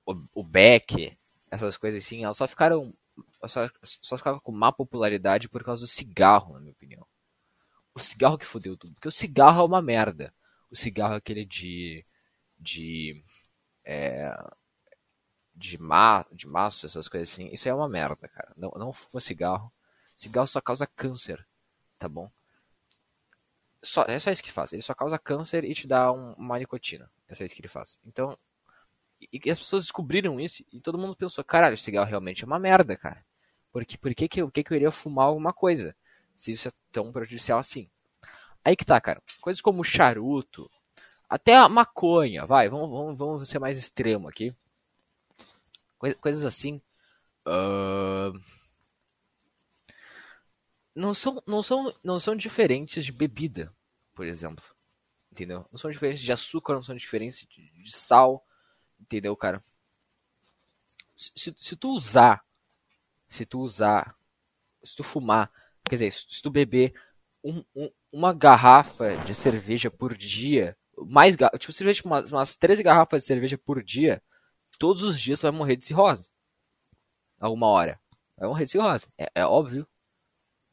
o, 0.04 0.26
o 0.34 0.44
Beck, 0.44 1.16
essas 1.50 1.76
coisas 1.76 2.04
assim, 2.04 2.24
elas 2.24 2.36
só 2.36 2.46
ficaram. 2.46 2.94
Só, 3.46 3.70
só 3.82 4.18
ficaram 4.18 4.40
com 4.40 4.50
má 4.50 4.72
popularidade 4.72 5.48
por 5.48 5.62
causa 5.62 5.82
do 5.82 5.88
cigarro, 5.88 6.54
na 6.54 6.60
minha 6.60 6.72
opinião. 6.72 7.06
O 7.94 8.00
cigarro 8.00 8.38
que 8.38 8.46
fodeu 8.46 8.76
tudo. 8.76 8.94
Porque 8.94 9.08
o 9.08 9.12
cigarro 9.12 9.60
é 9.62 9.64
uma 9.64 9.80
merda. 9.80 10.34
O 10.70 10.76
cigarro 10.76 11.14
é 11.14 11.18
aquele 11.18 11.44
de. 11.44 12.04
de. 12.58 13.22
É, 13.84 14.34
de, 15.54 15.78
ma, 15.78 16.26
de 16.32 16.48
maço, 16.48 16.86
essas 16.86 17.08
coisas 17.08 17.30
assim. 17.30 17.48
Isso 17.52 17.68
é 17.68 17.74
uma 17.74 17.88
merda, 17.88 18.28
cara. 18.28 18.52
Não, 18.56 18.70
não 18.76 18.92
fuma 18.92 19.20
cigarro. 19.20 19.72
Cigarro 20.16 20.46
só 20.46 20.60
causa 20.60 20.86
câncer, 20.86 21.46
tá 21.98 22.08
bom? 22.08 22.30
Só, 23.84 24.04
é 24.08 24.18
só 24.18 24.30
isso 24.30 24.42
que 24.42 24.50
faz. 24.50 24.72
Ele 24.72 24.82
só 24.82 24.94
causa 24.94 25.18
câncer 25.18 25.64
e 25.64 25.74
te 25.74 25.86
dá 25.86 26.10
um, 26.10 26.32
uma 26.32 26.58
nicotina. 26.58 27.10
É 27.28 27.34
só 27.34 27.44
isso 27.44 27.54
que 27.54 27.60
ele 27.60 27.68
faz. 27.68 27.98
Então, 28.04 28.36
e 29.32 29.50
as 29.50 29.58
pessoas 29.58 29.84
descobriram 29.84 30.40
isso 30.40 30.64
e 30.72 30.80
todo 30.80 30.98
mundo 30.98 31.16
pensou, 31.16 31.44
caralho, 31.44 31.78
cigarro 31.78 32.08
realmente 32.08 32.42
é 32.42 32.46
uma 32.46 32.58
merda, 32.58 32.96
cara. 32.96 33.24
Porque 33.72 33.98
por 33.98 34.14
que, 34.14 34.28
que, 34.28 34.42
eu, 34.42 34.50
que, 34.50 34.62
que 34.62 34.72
eu 34.72 34.76
iria 34.76 34.90
fumar 34.90 35.26
alguma 35.26 35.52
coisa? 35.52 35.96
Se 36.34 36.52
isso 36.52 36.68
é 36.68 36.72
tão 36.90 37.12
prejudicial 37.12 37.58
assim. 37.58 37.88
Aí 38.64 38.76
que 38.76 38.84
tá, 38.84 39.00
cara. 39.00 39.22
Coisas 39.40 39.60
como 39.60 39.84
charuto, 39.84 40.70
até 41.28 41.54
a 41.56 41.68
maconha, 41.68 42.46
vai, 42.46 42.68
vamos, 42.68 42.90
vamos, 42.90 43.18
vamos 43.18 43.48
ser 43.48 43.58
mais 43.58 43.78
extremo 43.78 44.28
aqui. 44.28 44.54
coisas 46.20 46.44
assim. 46.44 46.80
Uh, 47.46 48.38
não 50.94 51.12
são, 51.12 51.42
não 51.46 51.62
são, 51.62 51.94
não 52.02 52.20
são 52.20 52.36
diferentes 52.36 53.04
de 53.04 53.12
bebida, 53.12 53.74
por 54.14 54.26
exemplo. 54.26 54.64
Entendeu? 55.32 55.66
Não 55.72 55.78
são 55.78 55.90
diferentes 55.90 56.22
de 56.22 56.32
açúcar, 56.32 56.74
não 56.74 56.82
são 56.82 56.94
diferentes 56.94 57.46
de, 57.48 57.82
de 57.82 57.90
sal. 57.90 58.46
Entendeu, 59.00 59.36
cara? 59.36 59.62
Se, 61.16 61.54
se 61.56 61.76
tu 61.76 61.90
usar, 61.90 62.44
se 63.28 63.44
tu 63.44 63.60
usar, 63.60 64.16
se 64.82 64.94
tu 64.94 65.02
fumar, 65.02 65.50
quer 65.84 65.96
dizer, 65.96 66.12
se 66.12 66.42
tu 66.42 66.50
beber 66.50 66.94
um, 67.42 67.64
um, 67.74 67.90
uma 68.12 68.32
garrafa 68.32 69.16
de 69.24 69.34
cerveja 69.34 69.90
por 69.90 70.16
dia, 70.16 70.76
mais, 70.96 71.36
tipo, 71.58 71.72
cerveja, 71.72 72.02
umas, 72.04 72.30
umas 72.30 72.56
13 72.56 72.82
garrafas 72.82 73.22
de 73.22 73.26
cerveja 73.26 73.58
por 73.58 73.82
dia, 73.82 74.22
todos 74.78 75.02
os 75.02 75.20
dias 75.20 75.40
tu 75.40 75.42
vai 75.42 75.52
morrer 75.52 75.76
de 75.76 75.84
cirrose. 75.84 76.30
Alguma 77.40 77.66
hora. 77.66 78.00
Vai 78.36 78.48
morrer 78.48 78.64
de 78.64 78.70
cirrose. 78.70 79.08
É, 79.18 79.30
é 79.34 79.44
óbvio. 79.44 79.86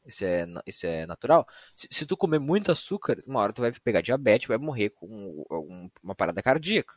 Isso 0.04 0.24
é, 0.24 0.46
isso 0.66 0.86
é 0.86 1.06
natural. 1.06 1.46
Se, 1.76 1.88
se, 1.90 2.06
tu 2.06 2.16
comer 2.16 2.38
muito 2.40 2.72
açúcar, 2.72 3.22
uma 3.26 3.40
hora 3.40 3.52
tu 3.52 3.62
vai 3.62 3.72
pegar 3.72 4.00
diabetes, 4.00 4.48
vai 4.48 4.58
morrer 4.58 4.90
com 4.90 5.06
um, 5.50 5.90
uma 6.02 6.14
parada 6.14 6.42
cardíaca. 6.42 6.94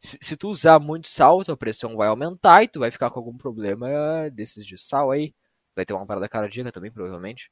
Se, 0.00 0.18
se, 0.20 0.36
tu 0.36 0.48
usar 0.48 0.80
muito 0.80 1.08
sal, 1.08 1.44
tua 1.44 1.56
pressão 1.56 1.96
vai 1.96 2.08
aumentar 2.08 2.62
e 2.64 2.68
tu 2.68 2.80
vai 2.80 2.90
ficar 2.90 3.10
com 3.10 3.20
algum 3.20 3.36
problema 3.36 3.88
desses 4.32 4.66
de 4.66 4.76
sal 4.76 5.10
aí. 5.12 5.32
Vai 5.76 5.86
ter 5.86 5.94
uma 5.94 6.06
parada 6.06 6.28
cardíaca 6.28 6.72
também, 6.72 6.90
provavelmente. 6.90 7.50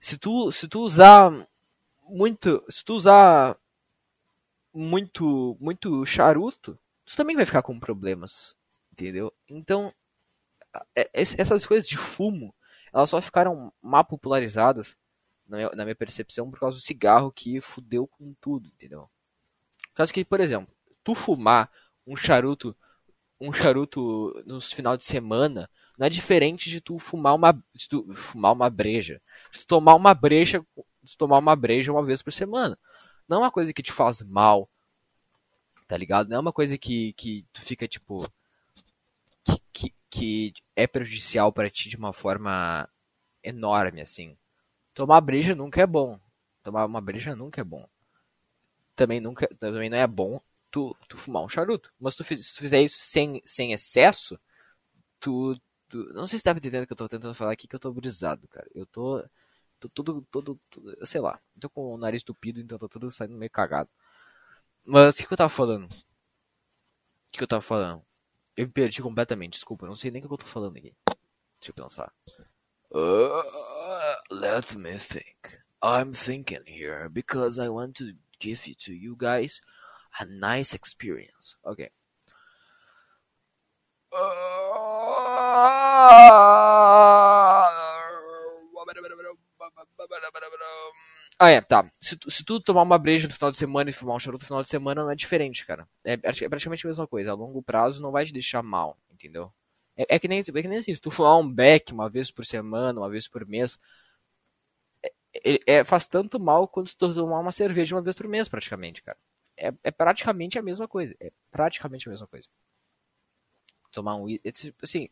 Se 0.00 0.16
tu, 0.18 0.50
se 0.52 0.68
tu 0.68 0.80
usar 0.80 1.30
muito, 2.08 2.64
se 2.68 2.84
tu 2.84 2.94
usar 2.94 3.58
muito, 4.72 5.56
muito 5.60 6.04
charuto, 6.06 6.78
tu 7.04 7.16
também 7.16 7.36
vai 7.36 7.44
ficar 7.46 7.62
com 7.62 7.78
problemas, 7.78 8.56
entendeu? 8.92 9.32
Então, 9.48 9.92
é, 10.96 11.10
essas 11.14 11.66
coisas 11.66 11.88
de 11.88 11.96
fumo, 11.96 12.54
elas 12.92 13.10
só 13.10 13.20
ficaram 13.20 13.72
mal 13.80 14.04
popularizadas, 14.04 14.96
na 15.48 15.56
minha, 15.56 15.70
na 15.70 15.84
minha 15.84 15.96
percepção, 15.96 16.50
por 16.50 16.60
causa 16.60 16.78
do 16.78 16.82
cigarro 16.82 17.32
que 17.32 17.60
fudeu 17.60 18.06
com 18.06 18.34
tudo, 18.40 18.68
entendeu? 18.68 19.08
Por 19.88 19.96
causa 19.96 20.12
que, 20.12 20.24
por 20.24 20.40
exemplo, 20.40 20.72
tu 21.02 21.14
fumar 21.14 21.70
um 22.06 22.16
charuto, 22.16 22.76
um 23.40 23.52
charuto 23.52 24.42
nos 24.46 24.72
final 24.72 24.96
de 24.96 25.04
semana, 25.04 25.68
não 25.98 26.06
é 26.06 26.10
diferente 26.10 26.70
de 26.70 26.80
tu 26.80 26.98
fumar 26.98 27.34
uma, 27.34 27.52
de 27.74 27.88
tu 27.88 28.14
fumar 28.14 28.52
uma 28.52 28.70
breja. 28.70 29.20
De 29.50 29.60
tu 29.60 29.66
tomar 29.66 29.94
uma 29.94 30.14
breja, 30.14 30.64
de 31.02 31.16
tomar 31.16 31.38
uma 31.38 31.56
breja 31.56 31.92
uma 31.92 32.04
vez 32.04 32.22
por 32.22 32.32
semana. 32.32 32.78
Não 33.28 33.38
é 33.38 33.40
uma 33.40 33.50
coisa 33.50 33.72
que 33.72 33.82
te 33.82 33.92
faz 33.92 34.22
mal, 34.22 34.68
tá 35.86 35.96
ligado? 35.96 36.28
Não 36.28 36.36
é 36.36 36.40
uma 36.40 36.52
coisa 36.52 36.76
que, 36.78 37.12
que 37.14 37.44
tu 37.52 37.60
fica, 37.62 37.86
tipo, 37.86 38.30
que, 39.44 39.94
que, 40.10 40.52
é 40.76 40.86
prejudicial 40.86 41.52
para 41.52 41.70
ti 41.70 41.88
de 41.88 41.96
uma 41.96 42.12
forma 42.12 42.88
enorme, 43.42 44.00
assim. 44.00 44.36
Tomar 44.94 45.20
breja 45.20 45.54
nunca 45.54 45.80
é 45.82 45.86
bom. 45.86 46.20
Tomar 46.62 46.86
uma 46.86 47.00
breja 47.00 47.34
nunca 47.34 47.60
é 47.60 47.64
bom. 47.64 47.88
Também 48.94 49.20
nunca, 49.20 49.48
também 49.58 49.90
não 49.90 49.98
é 49.98 50.06
bom 50.06 50.40
tu, 50.72 50.96
tu 51.08 51.18
fumar 51.18 51.44
um 51.44 51.48
charuto. 51.48 51.92
Mas 52.00 52.16
tu, 52.16 52.24
se 52.24 52.54
tu 52.56 52.58
fizer 52.60 52.82
isso 52.82 52.98
sem, 52.98 53.42
sem 53.44 53.72
excesso, 53.72 54.40
tu, 55.20 55.56
tu. 55.88 55.98
Não 56.14 56.26
sei 56.26 56.38
se 56.38 56.44
tá 56.44 56.52
entendendo 56.52 56.86
que 56.86 56.92
eu 56.92 56.96
tô 56.96 57.08
tentando 57.08 57.34
falar 57.34 57.52
aqui, 57.52 57.68
que 57.68 57.76
eu 57.76 57.80
tô 57.80 57.92
brisado, 57.92 58.48
cara. 58.48 58.68
Eu 58.74 58.86
tô. 58.86 59.22
tô 59.80 59.88
todo, 59.90 60.22
todo, 60.30 60.60
todo. 60.70 61.06
Sei 61.06 61.20
lá. 61.20 61.40
Tô 61.60 61.70
com 61.70 61.94
o 61.94 61.98
nariz 61.98 62.22
tupido, 62.24 62.60
então 62.60 62.78
tá 62.78 62.88
tudo 62.88 63.12
saindo 63.12 63.36
meio 63.36 63.50
cagado. 63.50 63.90
Mas 64.84 65.14
o 65.14 65.18
que, 65.18 65.26
que 65.26 65.32
eu 65.32 65.38
tava 65.38 65.50
falando? 65.50 65.86
O 65.86 65.88
que, 67.30 67.38
que 67.38 67.42
eu 67.44 67.48
tava 67.48 67.62
falando? 67.62 68.04
Eu 68.56 68.66
me 68.66 68.72
perdi 68.72 69.02
completamente, 69.02 69.54
desculpa. 69.54 69.86
Não 69.86 69.96
sei 69.96 70.10
nem 70.10 70.22
o 70.22 70.28
que 70.28 70.34
eu 70.34 70.38
tô 70.38 70.46
falando 70.46 70.76
aqui. 70.76 70.94
Deixa 71.60 71.70
eu 71.70 71.74
pensar. 71.74 72.12
Uh, 72.90 73.42
let 74.30 74.74
me 74.76 74.98
think. 74.98 75.58
I'm 75.82 76.12
thinking 76.12 76.62
here 76.66 77.08
because 77.08 77.58
I 77.58 77.68
want 77.68 77.96
to 77.98 78.12
give 78.38 78.70
it 78.70 78.84
to 78.84 78.92
you 78.92 79.16
guys 79.16 79.60
a 80.20 80.26
nice 80.26 80.74
experience. 80.74 81.56
Okay. 81.64 81.90
Ah, 91.44 91.50
é, 91.50 91.60
tá. 91.60 91.90
Se, 92.00 92.16
se 92.28 92.44
tu 92.44 92.60
tomar 92.60 92.82
uma 92.82 92.98
breja 92.98 93.26
no 93.26 93.34
final 93.34 93.50
de 93.50 93.56
semana 93.56 93.90
e 93.90 93.92
fumar 93.92 94.16
um 94.16 94.18
charuto 94.18 94.44
no 94.44 94.46
final 94.46 94.62
de 94.62 94.70
semana, 94.70 95.02
não 95.02 95.10
é 95.10 95.14
diferente, 95.14 95.66
cara. 95.66 95.88
É, 96.04 96.12
é 96.12 96.48
praticamente 96.48 96.86
a 96.86 96.90
mesma 96.90 97.06
coisa. 97.06 97.32
A 97.32 97.34
longo 97.34 97.62
prazo 97.62 98.00
não 98.02 98.12
vai 98.12 98.24
te 98.24 98.32
deixar 98.32 98.62
mal, 98.62 98.96
entendeu? 99.10 99.52
É, 99.96 100.16
é, 100.16 100.18
que, 100.18 100.28
nem, 100.28 100.40
é 100.40 100.42
que 100.42 100.68
nem 100.68 100.78
assim, 100.78 100.94
se 100.94 101.00
tu 101.00 101.10
fumar 101.10 101.36
um 101.38 101.50
beck 101.52 101.92
uma 101.92 102.08
vez 102.08 102.30
por 102.30 102.44
semana, 102.44 103.00
uma 103.00 103.10
vez 103.10 103.26
por 103.28 103.46
mês, 103.46 103.78
é, 105.02 105.12
é, 105.34 105.80
é 105.80 105.84
faz 105.84 106.06
tanto 106.06 106.38
mal 106.38 106.68
quanto 106.68 106.90
se 106.90 106.96
tu 106.96 107.12
tomar 107.14 107.40
uma 107.40 107.52
cerveja 107.52 107.94
uma 107.96 108.02
vez 108.02 108.16
por 108.16 108.28
mês, 108.28 108.48
praticamente, 108.48 109.02
cara 109.02 109.18
é, 109.56 109.72
é 109.84 109.90
praticamente 109.90 110.58
a 110.58 110.62
mesma 110.62 110.88
coisa. 110.88 111.14
É 111.20 111.30
praticamente 111.50 112.08
a 112.08 112.10
mesma 112.10 112.26
coisa. 112.26 112.48
Tomar 113.90 114.16
um. 114.16 114.26
Assim, 114.82 115.08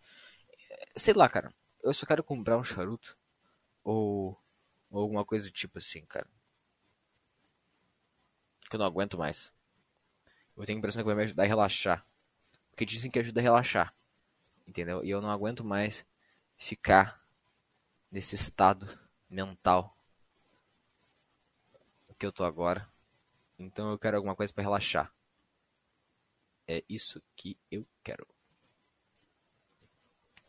sei 0.96 1.14
lá, 1.14 1.28
cara. 1.28 1.52
Eu 1.82 1.94
só 1.94 2.06
quero 2.06 2.24
comprar 2.24 2.58
um 2.58 2.64
charuto. 2.64 3.16
Ou, 3.84 4.38
ou 4.90 5.02
alguma 5.02 5.24
coisa 5.24 5.48
do 5.48 5.52
tipo 5.52 5.78
assim, 5.78 6.04
cara. 6.04 6.28
Que 8.68 8.76
eu 8.76 8.78
não 8.78 8.86
aguento 8.86 9.16
mais. 9.16 9.52
Eu 10.56 10.64
tenho 10.64 10.76
a 10.76 10.80
impressão 10.80 11.02
que 11.02 11.06
vai 11.06 11.14
me 11.14 11.22
ajudar 11.22 11.44
a 11.44 11.46
relaxar. 11.46 12.06
Porque 12.70 12.84
dizem 12.84 13.10
que 13.10 13.18
ajuda 13.18 13.40
a 13.40 13.42
relaxar. 13.42 13.94
Entendeu? 14.66 15.04
E 15.04 15.10
eu 15.10 15.20
não 15.20 15.30
aguento 15.30 15.64
mais 15.64 16.04
ficar 16.56 17.24
nesse 18.10 18.34
estado 18.34 18.86
mental 19.28 19.96
que 22.20 22.26
eu 22.26 22.30
tô 22.30 22.44
agora. 22.44 22.86
Então 23.58 23.90
eu 23.90 23.98
quero 23.98 24.18
alguma 24.18 24.36
coisa 24.36 24.52
para 24.52 24.62
relaxar. 24.62 25.10
É 26.68 26.84
isso 26.86 27.20
que 27.34 27.56
eu 27.70 27.86
quero. 28.04 28.26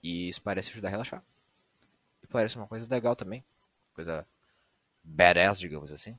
E 0.03 0.27
isso 0.27 0.41
parece 0.41 0.69
ajudar 0.69 0.89
a 0.89 0.91
relaxar. 0.91 1.24
E 2.21 2.27
parece 2.27 2.57
uma 2.57 2.67
coisa 2.67 2.88
legal 2.89 3.15
também. 3.15 3.43
Coisa 3.93 4.27
badass, 5.03 5.60
digamos 5.60 5.91
assim. 5.91 6.17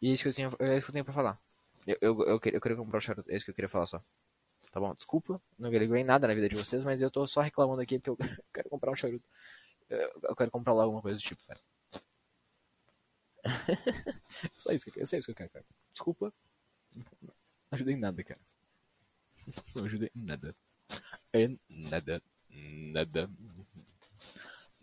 E 0.00 0.10
é 0.10 0.12
isso 0.12 0.22
que 0.22 0.28
eu, 0.28 0.32
tinha, 0.32 0.52
é 0.58 0.76
isso 0.76 0.86
que 0.86 0.90
eu 0.90 0.92
tenho 0.92 1.04
pra 1.04 1.14
falar. 1.14 1.40
Eu, 1.86 1.96
eu, 2.00 2.20
eu, 2.20 2.26
eu 2.28 2.40
queria 2.40 2.76
comprar 2.76 2.98
o 2.98 3.00
charuto. 3.00 3.30
É 3.30 3.36
isso 3.36 3.44
que 3.44 3.50
eu 3.50 3.54
queria 3.54 3.68
falar 3.68 3.86
só. 3.86 4.02
Tá 4.70 4.80
bom? 4.80 4.92
Desculpa. 4.94 5.40
Não 5.58 5.70
em 5.96 6.04
nada 6.04 6.26
na 6.26 6.34
vida 6.34 6.48
de 6.48 6.56
vocês, 6.56 6.84
mas 6.84 7.00
eu 7.00 7.10
tô 7.10 7.26
só 7.26 7.40
reclamando 7.40 7.80
aqui 7.80 7.98
porque 7.98 8.10
eu 8.10 8.18
quero 8.52 8.68
comprar 8.68 8.90
um 8.90 8.96
charuto. 8.96 9.24
Eu, 9.88 10.34
quero 10.34 10.50
comprar 10.50 10.72
lá 10.72 10.82
alguma 10.82 11.00
coisa 11.00 11.16
do 11.16 11.22
tipo, 11.22 11.42
cara. 11.46 11.60
só 14.58 14.72
isso 14.72 14.90
que 14.90 15.00
eu 15.00 15.06
só 15.06 15.16
isso 15.16 15.26
que 15.26 15.32
eu 15.32 15.36
quero, 15.36 15.50
cara. 15.50 15.64
Desculpa. 15.92 16.32
Não 16.94 17.32
ajudei 17.70 17.94
em 17.94 17.98
nada, 17.98 18.24
cara. 18.24 18.40
Não 19.74 19.84
ajudei 19.84 20.10
em 20.14 20.22
nada. 20.22 20.56
Em 21.32 21.58
nada. 21.68 22.22
Nada. 22.50 23.30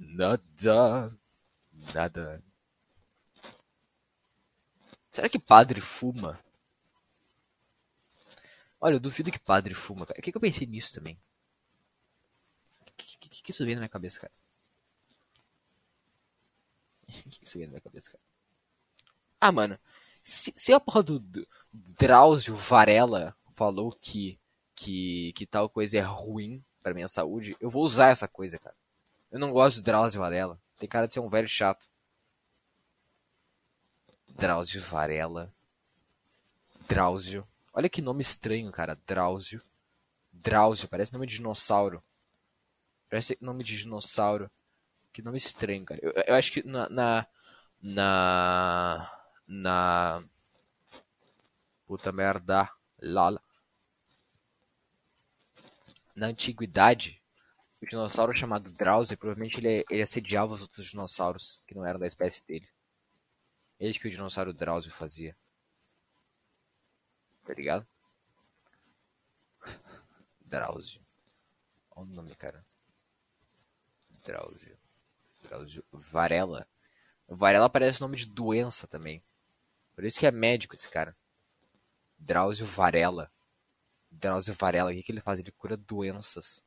Nada. 0.01 1.15
Nada. 1.93 2.43
Será 5.11 5.29
que 5.29 5.37
padre 5.37 5.79
fuma? 5.79 6.39
Olha, 8.79 8.95
eu 8.95 8.99
duvido 8.99 9.31
que 9.31 9.37
padre 9.37 9.75
fuma, 9.75 10.05
cara. 10.05 10.19
O 10.19 10.23
que, 10.23 10.31
que 10.31 10.37
eu 10.37 10.41
pensei 10.41 10.65
nisso 10.65 10.93
também? 10.93 11.19
O 12.81 12.91
que, 12.97 13.17
que, 13.17 13.43
que, 13.43 13.51
isso 13.51 13.63
veio 13.63 13.75
na 13.75 13.81
minha 13.81 13.89
cabeça, 13.89 14.19
cara? 14.19 14.33
O 17.07 17.11
que, 17.29 17.43
isso 17.45 17.57
veio 17.57 17.67
na 17.67 17.73
minha 17.73 17.81
cabeça, 17.81 18.09
cara? 18.09 18.23
Ah, 19.39 19.51
mano, 19.51 19.79
se, 20.23 20.51
se 20.55 20.73
a 20.73 20.79
porra 20.79 21.03
do, 21.03 21.19
do 21.19 21.47
Drauzio 21.71 22.55
Varela 22.55 23.35
falou 23.53 23.91
que, 23.91 24.39
que, 24.73 25.33
que 25.33 25.45
tal 25.45 25.69
coisa 25.69 25.97
é 25.97 26.01
ruim 26.01 26.63
pra 26.81 26.93
minha 26.93 27.07
saúde, 27.07 27.55
eu 27.59 27.69
vou 27.69 27.83
usar 27.83 28.09
essa 28.09 28.27
coisa, 28.27 28.57
cara. 28.57 28.75
Eu 29.31 29.39
não 29.39 29.51
gosto 29.51 29.77
do 29.77 29.83
Drauzio 29.83 30.19
Varela. 30.19 30.59
Tem 30.77 30.89
cara 30.89 31.07
de 31.07 31.13
ser 31.13 31.19
um 31.19 31.29
velho 31.29 31.47
chato. 31.47 31.87
Drauzio 34.29 34.81
Varela. 34.81 35.53
Drauzio. 36.87 37.47
Olha 37.73 37.89
que 37.89 38.01
nome 38.01 38.21
estranho, 38.21 38.71
cara. 38.71 38.97
Drauzio. 39.07 39.61
Drauzio, 40.33 40.87
parece 40.87 41.13
nome 41.13 41.25
de 41.25 41.35
dinossauro. 41.35 42.03
Parece 43.09 43.37
nome 43.39 43.63
de 43.63 43.77
dinossauro. 43.77 44.51
Que 45.13 45.21
nome 45.21 45.37
estranho, 45.37 45.85
cara. 45.85 45.99
Eu, 46.03 46.11
eu 46.11 46.35
acho 46.35 46.51
que 46.51 46.63
na, 46.63 46.89
na, 46.89 47.27
na 47.81 49.21
na 49.51 50.23
puta 51.85 52.11
merda, 52.11 52.71
lala. 53.01 53.41
Na 56.15 56.27
antiguidade, 56.27 57.20
o 57.81 57.87
dinossauro 57.87 58.35
chamado 58.35 58.71
Drowsy, 58.71 59.17
provavelmente 59.17 59.59
ele, 59.59 59.83
ele 59.89 60.01
assediava 60.01 60.53
os 60.53 60.61
outros 60.61 60.87
dinossauros 60.87 61.59
que 61.67 61.73
não 61.73 61.85
eram 61.85 61.99
da 61.99 62.07
espécie 62.07 62.45
dele. 62.45 62.69
É 63.79 63.87
isso 63.87 63.99
que 63.99 64.07
o 64.07 64.11
dinossauro 64.11 64.53
Drowsy 64.53 64.91
fazia. 64.91 65.35
Tá 67.43 67.53
ligado? 67.53 67.87
Drauzio. 70.41 71.01
Olha 71.95 72.09
o 72.09 72.13
nome, 72.13 72.35
cara. 72.35 72.63
Drauzio. 74.25 74.77
Drauzio 75.43 75.83
Varela. 75.91 76.67
Varela 77.27 77.69
parece 77.69 78.01
nome 78.01 78.17
de 78.17 78.25
doença 78.27 78.87
também. 78.87 79.23
Por 79.95 80.03
isso 80.03 80.19
que 80.19 80.27
é 80.27 80.31
médico 80.31 80.75
esse 80.75 80.89
cara. 80.89 81.15
Drauzio 82.17 82.65
Varela. 82.65 83.31
Drauzio 84.11 84.53
Varela, 84.53 84.91
o 84.91 84.93
que, 84.93 85.01
que 85.01 85.11
ele 85.11 85.21
faz? 85.21 85.39
Ele 85.39 85.51
cura 85.51 85.75
doenças. 85.75 86.63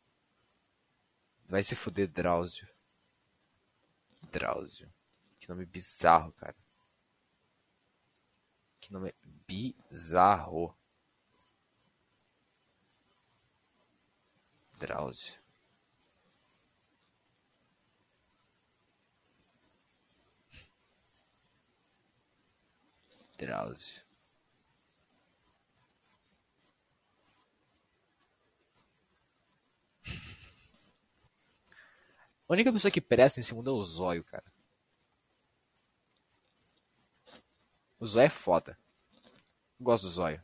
Vai 1.49 1.63
se 1.63 1.75
fuder, 1.75 2.09
Drauzio. 2.09 2.69
Drauzio. 4.31 4.93
Que 5.39 5.49
nome 5.49 5.65
bizarro, 5.67 6.33
cara. 6.33 6.57
Que 8.81 8.93
nome 8.93 9.15
bizarro. 9.47 10.77
Drauzio. 14.79 15.41
Drauzio. 23.39 24.04
A 32.49 32.53
única 32.53 32.73
pessoa 32.73 32.91
que 32.91 33.01
presta 33.01 33.41
nesse 33.41 33.55
mundo 33.55 33.71
é 33.71 33.73
o 33.73 33.85
Zóio, 33.85 34.23
cara. 34.25 34.45
O 37.99 38.07
Zóio 38.07 38.27
é 38.27 38.31
foda. 38.31 38.79
Eu 39.81 39.85
gosto 39.85 40.05
do 40.05 40.11
Zóio. 40.11 40.43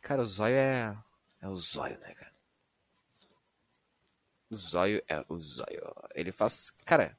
Cara, 0.00 0.22
o 0.22 0.26
Zóio 0.26 0.56
é. 0.56 0.96
É 1.40 1.48
o 1.48 1.54
Zóio, 1.54 1.98
né, 2.00 2.12
cara? 2.14 2.32
O 4.50 4.56
Zóio 4.56 5.02
é 5.06 5.24
o 5.28 5.38
Zóio. 5.38 5.94
Ele 6.14 6.32
faz. 6.32 6.72
Cara, 6.84 7.16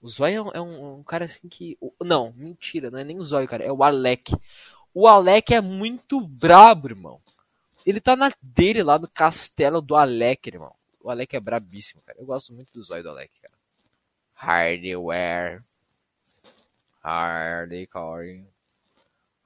o 0.00 0.08
Zóio 0.08 0.50
é 0.54 0.60
um, 0.60 0.98
um, 0.98 1.02
cara 1.02 1.24
assim 1.26 1.48
que. 1.48 1.76
Não, 2.00 2.32
mentira, 2.32 2.90
não 2.90 2.98
é 2.98 3.04
nem 3.04 3.18
o 3.18 3.24
Zóio, 3.24 3.48
cara. 3.48 3.64
É 3.64 3.72
o 3.72 3.82
Alec. 3.82 4.32
O 4.94 5.06
Alec 5.06 5.52
é 5.52 5.60
muito 5.60 6.20
brabo, 6.20 6.88
irmão. 6.88 7.20
Ele 7.84 8.00
tá 8.00 8.14
na 8.16 8.30
dele 8.40 8.82
lá 8.82 8.98
no 8.98 9.08
castelo 9.08 9.82
do 9.82 9.96
Alec, 9.96 10.48
irmão. 10.48 10.74
O 11.08 11.10
Alec 11.10 11.34
é 11.34 11.40
brabíssimo, 11.40 12.02
cara. 12.02 12.18
Eu 12.20 12.26
gosto 12.26 12.52
muito 12.52 12.70
do 12.74 12.82
Zóio 12.82 13.02
do 13.02 13.08
Alec, 13.08 13.40
cara. 13.40 13.54
Hardware. 14.34 15.64
Hardcore. 17.02 18.46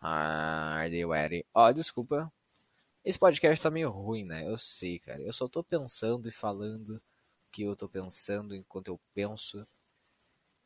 Hardware. 0.01 1.47
Ó, 1.55 1.69
oh, 1.69 1.73
desculpa. 1.73 2.33
Esse 3.05 3.17
podcast 3.17 3.63
tá 3.63 3.71
meio 3.71 3.91
ruim, 3.91 4.25
né? 4.25 4.45
Eu 4.45 4.59
sei, 4.59 4.99
cara. 4.99 5.23
Eu 5.23 5.33
só 5.33 5.47
tô 5.47 5.63
pensando 5.63 6.29
e 6.29 6.33
falando 6.33 7.01
que 7.53 7.63
eu 7.63 7.77
tô 7.77 7.89
pensando 7.89 8.57
enquanto 8.57 8.89
eu 8.89 9.01
penso. 9.15 9.65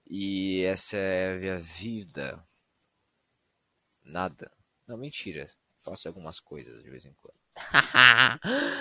E 0.08 0.62
essa 0.62 0.96
é 0.96 1.34
a 1.34 1.36
minha 1.38 1.58
vida. 1.58 2.42
Nada. 4.02 4.50
Não, 4.86 4.96
mentira. 4.96 5.50
Faço 5.80 6.08
algumas 6.08 6.40
coisas 6.40 6.82
de 6.82 6.88
vez 6.88 7.04
em 7.04 7.12
quando. 7.12 7.36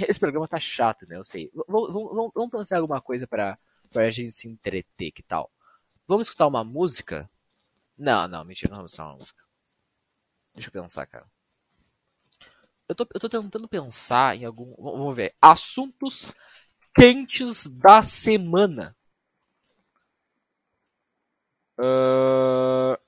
Esse 0.08 0.20
programa 0.20 0.48
tá 0.48 0.58
chato, 0.58 1.06
né? 1.06 1.16
Eu 1.16 1.24
sei. 1.24 1.50
Vamos, 1.68 2.50
pensar 2.50 2.78
alguma 2.78 3.00
coisa 3.00 3.26
pra, 3.26 3.58
pra 3.90 4.10
gente 4.10 4.32
se 4.32 4.48
entreter, 4.48 5.12
que 5.12 5.22
tal? 5.22 5.50
Vamos 6.06 6.26
escutar 6.26 6.46
uma 6.46 6.64
música? 6.64 7.30
Não, 7.96 8.26
não, 8.26 8.44
mentira, 8.44 8.70
não 8.70 8.78
vamos 8.78 8.92
escutar 8.92 9.08
uma 9.08 9.18
música. 9.18 9.42
Deixa 10.54 10.68
eu 10.68 10.72
pensar, 10.72 11.06
cara. 11.06 11.26
Eu 12.88 12.94
tô, 12.94 13.06
eu 13.14 13.20
tô 13.20 13.28
tentando 13.28 13.68
pensar 13.68 14.36
em 14.36 14.44
algum. 14.44 14.74
Vamos 14.76 15.14
ver. 15.14 15.34
Assuntos 15.40 16.32
quentes 16.94 17.66
da 17.66 18.04
semana. 18.04 18.96
Uh... 21.78 22.98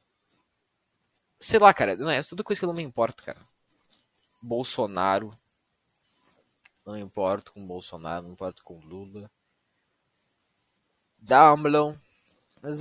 Sei 1.41 1.59
lá, 1.59 1.75
cara. 1.75 1.97
Não 1.97 2.09
é, 2.09 2.19
é 2.19 2.23
tudo 2.23 2.45
coisa 2.45 2.61
que 2.61 2.65
eu 2.65 2.69
não 2.69 2.77
me 2.77 2.83
importo, 2.83 3.25
cara. 3.25 3.41
Bolsonaro. 4.41 5.37
Não 6.85 6.95
me 6.95 7.01
importo 7.01 7.53
com 7.53 7.67
Bolsonaro, 7.67 8.23
não 8.23 8.29
me 8.31 8.35
importo 8.35 8.63
com 8.65 8.81
Lula. 8.81 9.31
Dumbledore. 11.19 11.99
Mas 12.61 12.81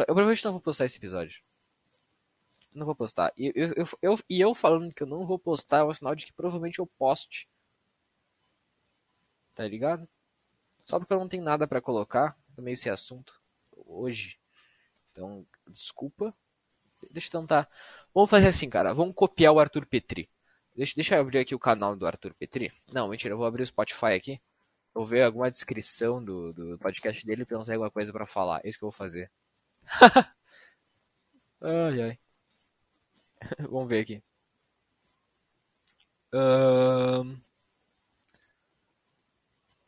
Eu 0.00 0.06
provavelmente 0.06 0.44
não 0.44 0.52
vou 0.52 0.60
postar 0.60 0.84
esse 0.84 0.98
episódio. 0.98 1.42
Não 2.72 2.86
vou 2.86 2.94
postar. 2.94 3.32
E 3.36 3.52
eu, 3.54 3.72
eu, 3.72 3.86
eu, 4.02 4.18
eu 4.28 4.54
falando 4.54 4.92
que 4.94 5.02
eu 5.02 5.06
não 5.06 5.26
vou 5.26 5.38
postar 5.38 5.78
é 5.78 5.84
um 5.84 5.94
sinal 5.94 6.14
de 6.14 6.26
que 6.26 6.32
provavelmente 6.32 6.78
eu 6.78 6.86
poste. 6.86 7.48
Tá 9.54 9.66
ligado? 9.66 10.08
Só 10.84 10.98
porque 10.98 11.12
eu 11.12 11.18
não 11.18 11.28
tenho 11.28 11.42
nada 11.42 11.66
para 11.66 11.80
colocar. 11.80 12.36
Tô 12.54 12.62
meio 12.62 12.76
sem 12.76 12.92
assunto. 12.92 13.40
Hoje. 13.86 14.38
Então, 15.10 15.46
desculpa. 15.66 16.34
Deixa 17.10 17.28
eu 17.28 17.40
tentar. 17.40 17.68
Vamos 18.14 18.30
fazer 18.30 18.48
assim, 18.48 18.68
cara. 18.68 18.94
Vamos 18.94 19.14
copiar 19.14 19.52
o 19.52 19.58
Arthur 19.58 19.86
Petri. 19.86 20.28
Deixa, 20.76 20.94
deixa 20.94 21.16
eu 21.16 21.20
abrir 21.20 21.38
aqui 21.38 21.54
o 21.54 21.58
canal 21.58 21.96
do 21.96 22.06
Arthur 22.06 22.34
Petri. 22.34 22.70
Não, 22.92 23.08
mentira, 23.08 23.32
eu 23.32 23.38
vou 23.38 23.46
abrir 23.46 23.62
o 23.62 23.66
Spotify 23.66 24.12
aqui. 24.14 24.40
Vou 24.94 25.06
ver 25.06 25.22
alguma 25.22 25.50
descrição 25.50 26.22
do, 26.22 26.52
do 26.52 26.78
podcast 26.78 27.24
dele 27.26 27.42
e 27.42 27.46
perguntar 27.46 27.72
alguma 27.72 27.90
coisa 27.90 28.12
para 28.12 28.26
falar. 28.26 28.60
É 28.64 28.68
isso 28.68 28.78
que 28.78 28.84
eu 28.84 28.90
vou 28.90 28.96
fazer. 28.96 29.30
ai, 31.60 32.02
ai. 32.02 32.18
Vamos 33.70 33.88
ver 33.88 34.00
aqui. 34.00 34.22
Um... 36.32 37.40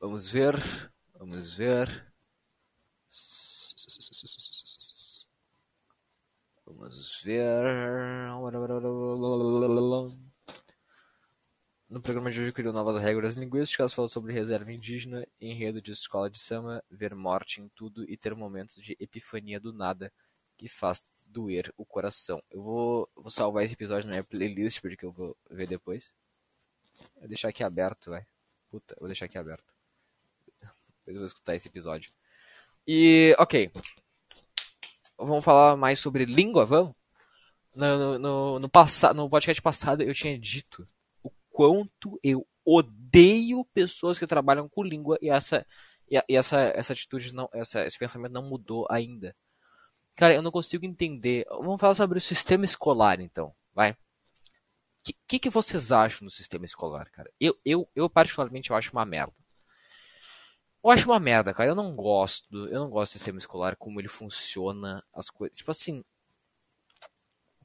Vamos 0.01 0.29
ver. 0.29 0.57
Vamos 1.19 1.55
ver. 1.55 2.13
Vamos 6.67 7.23
ver. 7.23 7.49
No 11.89 12.03
programa 12.03 12.31
de 12.31 12.39
hoje 12.39 12.53
criou 12.53 12.71
novas 12.71 13.03
regras 13.03 13.35
linguísticas, 13.35 13.95
falou 13.95 14.11
sobre 14.11 14.31
reserva 14.31 14.71
indígena, 14.71 15.27
enredo 15.41 15.81
de 15.81 15.91
escola 15.91 16.29
de 16.29 16.39
samba, 16.39 16.85
ver 16.91 17.15
morte 17.15 17.63
em 17.63 17.69
tudo 17.71 18.05
e 18.05 18.15
ter 18.15 18.35
momentos 18.35 18.77
de 18.77 18.95
epifania 19.01 19.59
do 19.59 19.73
nada 19.73 20.13
que 20.59 20.69
faz 20.69 21.03
doer 21.25 21.73
o 21.79 21.87
coração. 21.87 22.43
Eu 22.51 22.63
vou, 22.63 23.11
vou 23.17 23.31
salvar 23.31 23.65
esse 23.65 23.73
episódio 23.73 24.05
na 24.05 24.13
minha 24.13 24.25
playlist 24.25 24.83
porque 24.83 25.03
eu 25.03 25.11
vou 25.11 25.35
ver 25.51 25.67
depois. 25.67 26.13
Vou 27.17 27.27
deixar 27.27 27.49
aqui 27.49 27.65
aberto, 27.65 28.11
vai. 28.11 28.27
Puta, 28.71 28.95
vou 28.99 29.09
deixar 29.09 29.25
aqui 29.25 29.39
aberto. 29.39 29.73
Depois 30.61 31.17
eu 31.17 31.21
vou 31.21 31.27
escutar 31.27 31.55
esse 31.55 31.69
episódio. 31.69 32.13
E, 32.87 33.35
ok. 33.39 33.73
Vamos 35.17 35.43
falar 35.43 35.75
mais 35.75 35.99
sobre 35.99 36.27
língua, 36.27 36.67
vamos? 36.67 36.95
No, 37.75 37.99
no, 37.99 38.19
no, 38.19 38.59
no, 38.59 38.69
no 39.15 39.31
podcast 39.31 39.63
passado 39.63 40.03
eu 40.03 40.13
tinha 40.13 40.39
dito 40.39 40.87
quanto 41.59 42.21
eu 42.23 42.47
odeio 42.65 43.65
pessoas 43.75 44.17
que 44.17 44.29
trabalham 44.29 44.69
com 44.69 44.85
língua 44.85 45.19
e 45.21 45.29
essa, 45.29 45.67
e, 46.09 46.23
essa, 46.37 46.57
essa 46.57 46.93
atitude, 46.93 47.35
não, 47.35 47.49
essa, 47.53 47.85
esse 47.85 47.99
pensamento 47.99 48.31
não 48.31 48.49
mudou 48.49 48.87
ainda. 48.89 49.35
Cara, 50.15 50.35
eu 50.35 50.41
não 50.41 50.53
consigo 50.53 50.87
entender. 50.87 51.45
Vamos 51.51 51.81
falar 51.81 51.97
sobre 51.97 52.17
o 52.17 52.21
sistema 52.21 52.65
escolar, 52.65 53.21
então. 53.21 53.53
Vai. 53.75 53.91
O 53.91 53.97
que, 55.03 55.17
que, 55.27 55.39
que, 55.41 55.51
vocês 55.51 55.91
acham 55.91 56.27
do 56.27 56.31
sistema 56.31 56.65
escolar, 56.65 57.11
cara? 57.11 57.29
Eu, 57.41 57.59
eu, 57.65 57.89
eu, 57.93 58.09
particularmente, 58.09 58.71
eu 58.71 58.77
acho 58.77 58.93
uma 58.93 59.05
merda. 59.05 59.35
Eu 60.85 60.91
acho 60.91 61.11
uma 61.11 61.19
merda, 61.19 61.53
cara. 61.53 61.71
Eu 61.71 61.75
não 61.75 61.93
gosto. 61.97 62.69
Eu 62.69 62.79
não 62.79 62.89
gosto 62.89 63.11
do 63.11 63.15
sistema 63.15 63.39
escolar, 63.39 63.75
como 63.75 64.01
ele 64.01 64.09
funciona, 64.09 65.05
as 65.13 65.29
coisas. 65.29 65.59
Tipo 65.59 65.73
assim. 65.73 66.05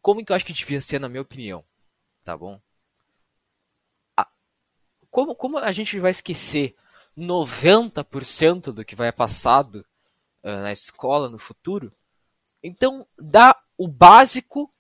Como 0.02 0.26
que 0.26 0.32
eu 0.32 0.36
acho 0.36 0.46
que 0.46 0.52
devia 0.52 0.82
ser, 0.82 0.98
na 0.98 1.08
minha 1.08 1.22
opinião? 1.22 1.64
Tá 2.24 2.36
bom? 2.36 2.60
Como, 5.14 5.36
como 5.36 5.60
a 5.60 5.72
gente 5.72 6.00
vai 6.00 6.10
esquecer 6.10 6.76
90% 7.16 8.72
do 8.72 8.84
que 8.84 8.96
vai 8.96 9.12
passado 9.12 9.86
uh, 10.44 10.64
na 10.64 10.72
escola 10.72 11.30
no 11.30 11.38
futuro? 11.38 11.94
Então, 12.64 13.06
dá 13.16 13.56
o 13.78 13.88
básico, 13.88 14.74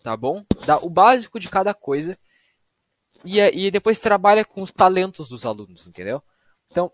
tá 0.00 0.16
bom? 0.16 0.46
Dá 0.64 0.78
o 0.78 0.88
básico 0.88 1.40
de 1.40 1.48
cada 1.48 1.74
coisa. 1.74 2.16
E, 3.24 3.40
e 3.40 3.68
depois 3.68 3.98
trabalha 3.98 4.44
com 4.44 4.62
os 4.62 4.70
talentos 4.70 5.28
dos 5.28 5.44
alunos, 5.44 5.88
entendeu? 5.88 6.22
Então, 6.70 6.92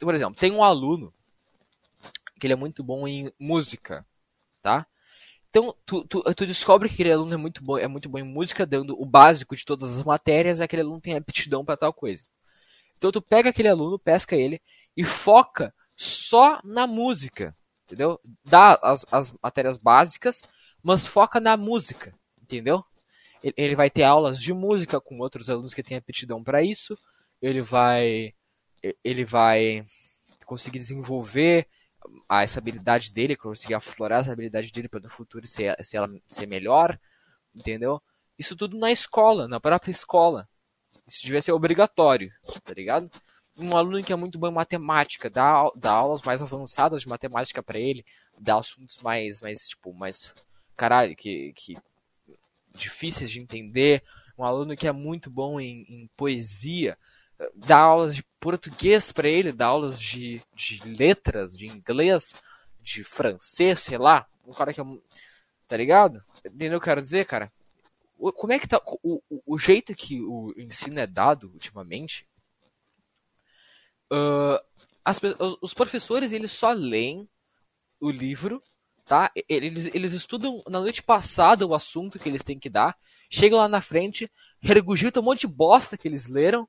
por 0.00 0.12
exemplo, 0.12 0.34
tem 0.34 0.50
um 0.50 0.64
aluno 0.64 1.14
que 2.40 2.48
ele 2.48 2.54
é 2.54 2.56
muito 2.56 2.82
bom 2.82 3.06
em 3.06 3.32
música, 3.38 4.04
tá? 4.60 4.84
Então, 5.54 5.72
tu, 5.86 6.04
tu, 6.04 6.20
tu, 6.34 6.46
descobre 6.48 6.88
que 6.88 6.94
aquele 6.94 7.12
aluno 7.12 7.32
é 7.32 7.36
muito, 7.36 7.62
bom, 7.62 7.78
é 7.78 7.86
muito 7.86 8.08
bom 8.08 8.18
em 8.18 8.24
música, 8.24 8.66
dando 8.66 9.00
o 9.00 9.06
básico 9.06 9.54
de 9.54 9.64
todas 9.64 9.96
as 9.96 10.02
matérias, 10.02 10.60
aquele 10.60 10.82
aluno 10.82 11.00
tem 11.00 11.14
aptidão 11.14 11.64
para 11.64 11.76
tal 11.76 11.92
coisa. 11.92 12.24
Então, 12.98 13.12
tu 13.12 13.22
pega 13.22 13.50
aquele 13.50 13.68
aluno, 13.68 13.96
pesca 13.96 14.34
ele 14.34 14.60
e 14.96 15.04
foca 15.04 15.72
só 15.94 16.60
na 16.64 16.88
música, 16.88 17.56
entendeu? 17.84 18.18
Dá 18.44 18.76
as, 18.82 19.06
as 19.12 19.32
matérias 19.40 19.78
básicas, 19.78 20.42
mas 20.82 21.06
foca 21.06 21.38
na 21.38 21.56
música, 21.56 22.12
entendeu? 22.42 22.84
Ele 23.40 23.76
vai 23.76 23.88
ter 23.88 24.02
aulas 24.02 24.42
de 24.42 24.52
música 24.52 25.00
com 25.00 25.20
outros 25.20 25.48
alunos 25.48 25.72
que 25.72 25.84
têm 25.84 25.96
aptidão 25.96 26.42
para 26.42 26.64
isso. 26.64 26.98
Ele 27.40 27.62
vai 27.62 28.34
ele 29.04 29.24
vai 29.24 29.84
conseguir 30.44 30.78
desenvolver 30.78 31.68
essa 32.30 32.58
habilidade 32.58 33.12
dele, 33.12 33.36
conseguir 33.36 33.74
aflorar 33.74 34.20
essa 34.20 34.32
habilidade 34.32 34.72
dele 34.72 34.88
para 34.88 35.00
no 35.00 35.10
futuro 35.10 35.46
ser, 35.46 35.76
ser, 35.84 35.98
ela, 35.98 36.10
ser 36.26 36.46
melhor, 36.46 36.98
entendeu? 37.54 38.02
Isso 38.38 38.56
tudo 38.56 38.78
na 38.78 38.90
escola, 38.90 39.46
na 39.46 39.60
própria 39.60 39.90
escola. 39.90 40.48
Isso 41.06 41.22
devia 41.22 41.42
ser 41.42 41.52
obrigatório, 41.52 42.32
tá 42.64 42.72
ligado? 42.72 43.10
Um 43.56 43.76
aluno 43.76 44.02
que 44.02 44.12
é 44.12 44.16
muito 44.16 44.38
bom 44.38 44.48
em 44.48 44.54
matemática, 44.54 45.30
dá, 45.30 45.70
dá 45.76 45.92
aulas 45.92 46.22
mais 46.22 46.42
avançadas 46.42 47.02
de 47.02 47.08
matemática 47.08 47.62
para 47.62 47.78
ele, 47.78 48.04
dá 48.38 48.58
assuntos 48.58 48.98
mais, 48.98 49.40
mais, 49.40 49.68
tipo, 49.68 49.92
mais, 49.92 50.34
caralho, 50.76 51.14
que, 51.14 51.52
que 51.54 51.76
difíceis 52.74 53.30
de 53.30 53.40
entender. 53.40 54.02
Um 54.36 54.44
aluno 54.44 54.76
que 54.76 54.88
é 54.88 54.92
muito 54.92 55.30
bom 55.30 55.60
em, 55.60 55.82
em 55.88 56.10
poesia, 56.16 56.98
dá 57.54 57.78
aulas 57.78 58.14
de 58.16 58.24
português 58.40 59.12
para 59.12 59.28
ele, 59.28 59.52
dá 59.52 59.66
aulas 59.66 59.98
de, 59.98 60.42
de 60.54 60.82
letras, 60.84 61.56
de 61.56 61.66
inglês, 61.66 62.34
de 62.80 63.02
francês, 63.02 63.80
sei 63.80 63.98
lá. 63.98 64.26
Um 64.46 64.52
cara 64.52 64.72
que 64.72 64.80
é. 64.80 64.84
Tá 65.66 65.76
ligado? 65.76 66.22
Entendeu 66.44 66.78
o 66.78 66.80
que 66.80 66.88
eu 66.88 66.92
quero 66.92 67.02
dizer, 67.02 67.26
cara? 67.26 67.50
como 68.32 68.52
é 68.52 68.58
que 68.58 68.68
tá. 68.68 68.80
O, 69.02 69.22
o, 69.28 69.42
o, 69.54 69.58
jeito 69.58 69.94
que 69.94 70.20
o 70.22 70.54
ensino 70.56 71.00
é 71.00 71.06
dado 71.06 71.50
ultimamente. 71.52 72.26
Uh, 74.12 74.58
as, 75.04 75.20
os 75.60 75.74
professores 75.74 76.32
eles 76.32 76.52
só 76.52 76.72
leem 76.72 77.28
o 78.00 78.10
livro, 78.10 78.62
tá? 79.06 79.30
Eles, 79.48 79.90
eles 79.92 80.12
estudam 80.12 80.62
na 80.68 80.80
noite 80.80 81.02
passada 81.02 81.66
o 81.66 81.74
assunto 81.74 82.18
que 82.18 82.28
eles 82.28 82.44
têm 82.44 82.58
que 82.58 82.70
dar, 82.70 82.96
chegam 83.30 83.58
lá 83.58 83.68
na 83.68 83.80
frente, 83.80 84.30
regurgitam 84.60 85.22
um 85.22 85.26
monte 85.26 85.40
de 85.40 85.48
bosta 85.48 85.96
que 85.98 86.08
eles 86.08 86.26
leram, 86.26 86.68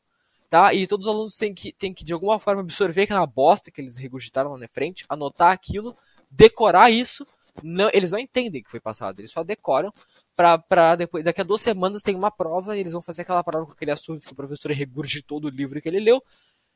tá? 0.49 0.73
E 0.73 0.87
todos 0.87 1.05
os 1.07 1.13
alunos 1.13 1.35
têm 1.35 1.53
que, 1.53 1.71
têm 1.71 1.93
que 1.93 2.03
de 2.03 2.13
alguma 2.13 2.39
forma 2.39 2.61
absorver 2.61 3.03
aquela 3.03 3.25
bosta 3.25 3.71
que 3.71 3.81
eles 3.81 3.95
regurgitaram 3.95 4.51
lá 4.51 4.57
na 4.57 4.67
frente, 4.67 5.05
anotar 5.09 5.51
aquilo, 5.51 5.95
decorar 6.29 6.89
isso. 6.89 7.25
Não, 7.63 7.89
eles 7.93 8.11
não 8.11 8.19
entendem 8.19 8.61
que 8.61 8.69
foi 8.69 8.79
passado, 8.79 9.19
eles 9.19 9.31
só 9.31 9.43
decoram 9.43 9.93
pra, 10.35 10.57
pra 10.57 10.95
depois, 10.95 11.23
daqui 11.23 11.41
a 11.41 11.43
duas 11.43 11.61
semanas 11.61 12.01
tem 12.01 12.15
uma 12.15 12.29
prova 12.29 12.75
e 12.75 12.79
eles 12.81 12.93
vão 12.93 13.01
fazer 13.01 13.21
aquela 13.21 13.43
prova 13.43 13.65
com 13.65 13.71
aquele 13.71 13.91
assunto 13.91 14.27
que 14.27 14.33
o 14.33 14.35
professor 14.35 14.71
regurgitou 14.71 15.39
do 15.39 15.49
livro 15.49 15.81
que 15.81 15.87
ele 15.87 15.99
leu. 15.99 16.21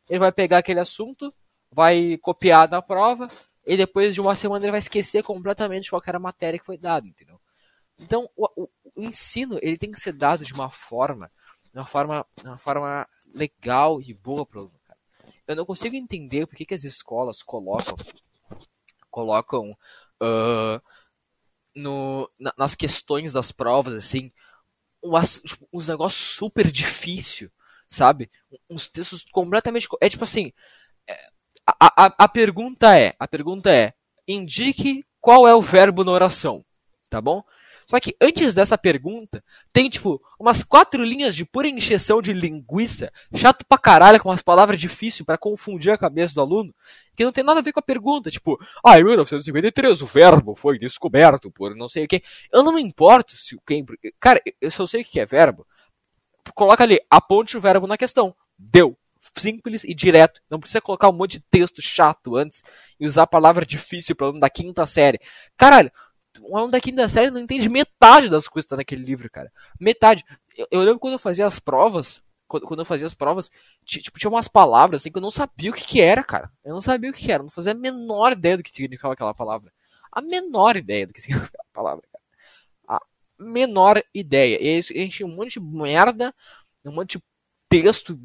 Ele 0.10 0.20
vai 0.20 0.32
pegar 0.32 0.60
aquele 0.60 0.80
assunto, 0.80 1.34
vai 1.72 2.18
copiar 2.18 2.70
na 2.70 2.82
prova 2.82 3.30
e 3.66 3.78
depois 3.78 4.14
de 4.14 4.22
uma 4.22 4.36
semana 4.36 4.66
ele 4.66 4.72
vai 4.72 4.80
esquecer 4.80 5.22
completamente 5.24 5.90
qual 5.90 6.02
era 6.06 6.18
a 6.18 6.22
matéria 6.22 6.58
que 6.58 6.66
foi 6.66 6.78
dada, 6.78 7.08
entendeu? 7.08 7.40
Então, 8.00 8.30
o, 8.36 8.64
o, 8.64 8.70
o 8.96 9.04
ensino 9.04 9.60
ele 9.62 9.78
tem 9.78 9.92
que 9.92 10.00
ser 10.00 10.14
dado 10.14 10.46
de 10.46 10.54
uma 10.54 10.72
forma, 10.72 11.30
uma 11.74 11.86
forma, 11.86 12.26
uma 12.44 12.58
forma 12.58 13.08
legal 13.34 14.02
e 14.02 14.14
boa 14.14 14.46
para 14.46 14.58
o 14.58 14.62
aluno, 14.62 14.80
cara. 14.86 15.00
Eu 15.48 15.56
não 15.56 15.66
consigo 15.66 15.96
entender 15.96 16.46
por 16.46 16.56
que, 16.56 16.66
que 16.66 16.74
as 16.74 16.84
escolas 16.84 17.42
colocam 17.42 17.96
colocam 19.10 19.72
uh, 20.22 20.82
no, 21.76 22.30
na, 22.40 22.54
nas 22.58 22.76
questões 22.76 23.34
das 23.34 23.52
provas, 23.52 23.94
assim, 23.94 24.32
umas, 25.02 25.40
tipo, 25.40 25.68
uns 25.74 25.88
negócios 25.88 26.22
super 26.36 26.72
difícil, 26.72 27.52
sabe? 27.88 28.30
Uns 28.70 28.88
textos 28.88 29.24
completamente. 29.32 29.88
É 30.02 30.10
tipo 30.10 30.24
assim. 30.24 30.54
É, 31.08 31.28
a, 31.66 32.06
a, 32.06 32.16
a 32.20 32.28
pergunta 32.28 32.98
é: 32.98 33.16
a 33.20 33.28
pergunta 33.28 33.72
é, 33.72 33.94
indique 34.28 35.06
qual 35.20 35.48
é 35.48 35.54
o 35.54 35.62
verbo 35.62 36.04
na 36.04 36.12
oração, 36.12 36.64
tá 37.10 37.22
bom? 37.22 37.44
Só 37.90 38.00
que 38.00 38.16
antes 38.22 38.54
dessa 38.54 38.78
pergunta, 38.78 39.44
tem, 39.74 39.90
tipo, 39.90 40.22
umas 40.40 40.64
quatro 40.64 41.04
linhas 41.04 41.36
de 41.36 41.44
pura 41.44 41.68
encheção 41.68 42.22
de 42.22 42.32
linguiça, 42.32 43.12
chato 43.34 43.66
pra 43.68 43.80
caralho, 43.80 44.22
com 44.22 44.30
umas 44.30 44.44
palavras 44.44 44.80
difíceis 44.80 45.26
para 45.26 45.40
confundir 45.40 45.92
a 45.92 45.98
cabeça 45.98 46.36
do 46.36 46.42
aluno, 46.42 46.72
que 47.16 47.26
não 47.26 47.32
tem 47.32 47.44
nada 47.44 47.62
a 47.62 47.64
ver 47.64 47.74
com 47.74 47.80
a 47.80 47.84
pergunta. 47.84 48.30
Tipo, 48.30 48.60
ah, 48.86 49.00
em 49.00 49.04
1953 49.04 50.04
o 50.04 50.06
verbo 50.06 50.56
foi 50.56 50.78
descoberto 50.78 51.50
por 51.50 51.76
não 51.76 51.88
sei 51.88 52.06
o 52.06 52.08
que. 52.08 52.22
Eu 52.54 52.62
não 52.62 52.76
me 52.76 52.82
importo 52.84 53.36
se 53.36 53.56
o 53.56 53.62
quem. 53.66 53.84
Cara, 54.20 54.40
eu 54.62 54.70
só 54.70 54.86
sei 54.86 55.02
o 55.02 55.04
que 55.04 55.20
é 55.20 55.26
verbo. 55.26 55.66
Coloca 56.54 56.84
ali, 56.84 57.02
aponte 57.10 57.58
o 57.58 57.62
verbo 57.62 57.88
na 57.88 57.98
questão. 57.98 58.36
Deu 58.56 58.96
simples 59.36 59.84
e 59.84 59.96
direto. 59.96 60.40
Não 60.48 60.60
precisa 60.60 60.80
colocar 60.80 61.10
um 61.10 61.14
monte 61.14 61.40
de 61.40 61.46
texto 61.50 61.82
chato 61.82 62.36
antes 62.36 62.62
e 63.00 63.08
usar 63.08 63.24
a 63.24 63.28
palavra 63.28 63.66
difícil 63.66 64.16
para 64.16 64.28
aluno 64.28 64.40
da 64.40 64.50
quinta 64.50 64.86
série. 64.86 65.20
Caralho, 65.58 65.92
um 66.44 66.56
aluno 66.56 66.72
da 66.72 66.80
quinta 66.80 67.08
série 67.08 67.32
não 67.32 67.42
entende 67.42 67.70
metade 67.70 68.30
das 68.30 68.48
coisas 68.48 68.66
que 68.66 68.70
tá 68.70 68.78
naquele 68.78 69.04
livro, 69.04 69.30
cara. 69.30 69.52
Metade. 69.80 70.24
Eu, 70.58 70.68
eu 70.72 70.80
lembro 70.82 71.00
quando 71.00 71.14
eu 71.14 71.20
fazia 71.20 71.46
as 71.46 71.60
provas, 71.60 72.22
quando, 72.48 72.66
quando 72.66 72.80
eu 72.80 72.86
fazia 72.86 73.08
as 73.08 73.14
provas, 73.14 73.50
tipo, 73.86 74.20
tinha 74.20 74.30
umas 74.30 74.48
palavras 74.48 75.02
assim 75.02 75.12
que 75.12 75.18
eu 75.18 75.22
não 75.22 75.32
sabia 75.32 75.72
o 75.72 75.74
que, 75.74 75.86
que 75.86 76.02
era, 76.02 76.24
cara. 76.24 76.52
Eu 76.64 76.74
não 76.74 76.82
sabia 76.82 77.10
o 77.10 77.14
que, 77.14 77.26
que 77.26 77.32
era, 77.32 77.44
não 77.44 77.50
fazia 77.50 77.72
a 77.72 77.76
menor 77.76 78.34
ideia 78.34 78.58
do 78.58 78.64
que 78.64 78.72
significava 78.72 79.14
aquela 79.14 79.34
palavra. 79.34 79.72
A 80.12 80.22
menor 80.22 80.76
ideia 80.76 81.08
do 81.08 81.14
que 81.14 81.22
significava 81.22 81.50
aquela 81.54 81.74
palavra, 81.74 82.04
cara. 82.12 82.24
A 82.88 83.02
menor 83.38 84.04
ideia. 84.14 84.62
E 84.62 84.68
aí, 84.68 84.78
a 84.78 84.82
gente 84.82 85.18
tinha 85.18 85.28
um 85.28 85.36
monte 85.36 85.60
de 85.60 85.62
merda, 85.62 86.34
um 86.84 86.92
monte 86.92 87.18
de 87.18 87.24
texto 87.70 88.20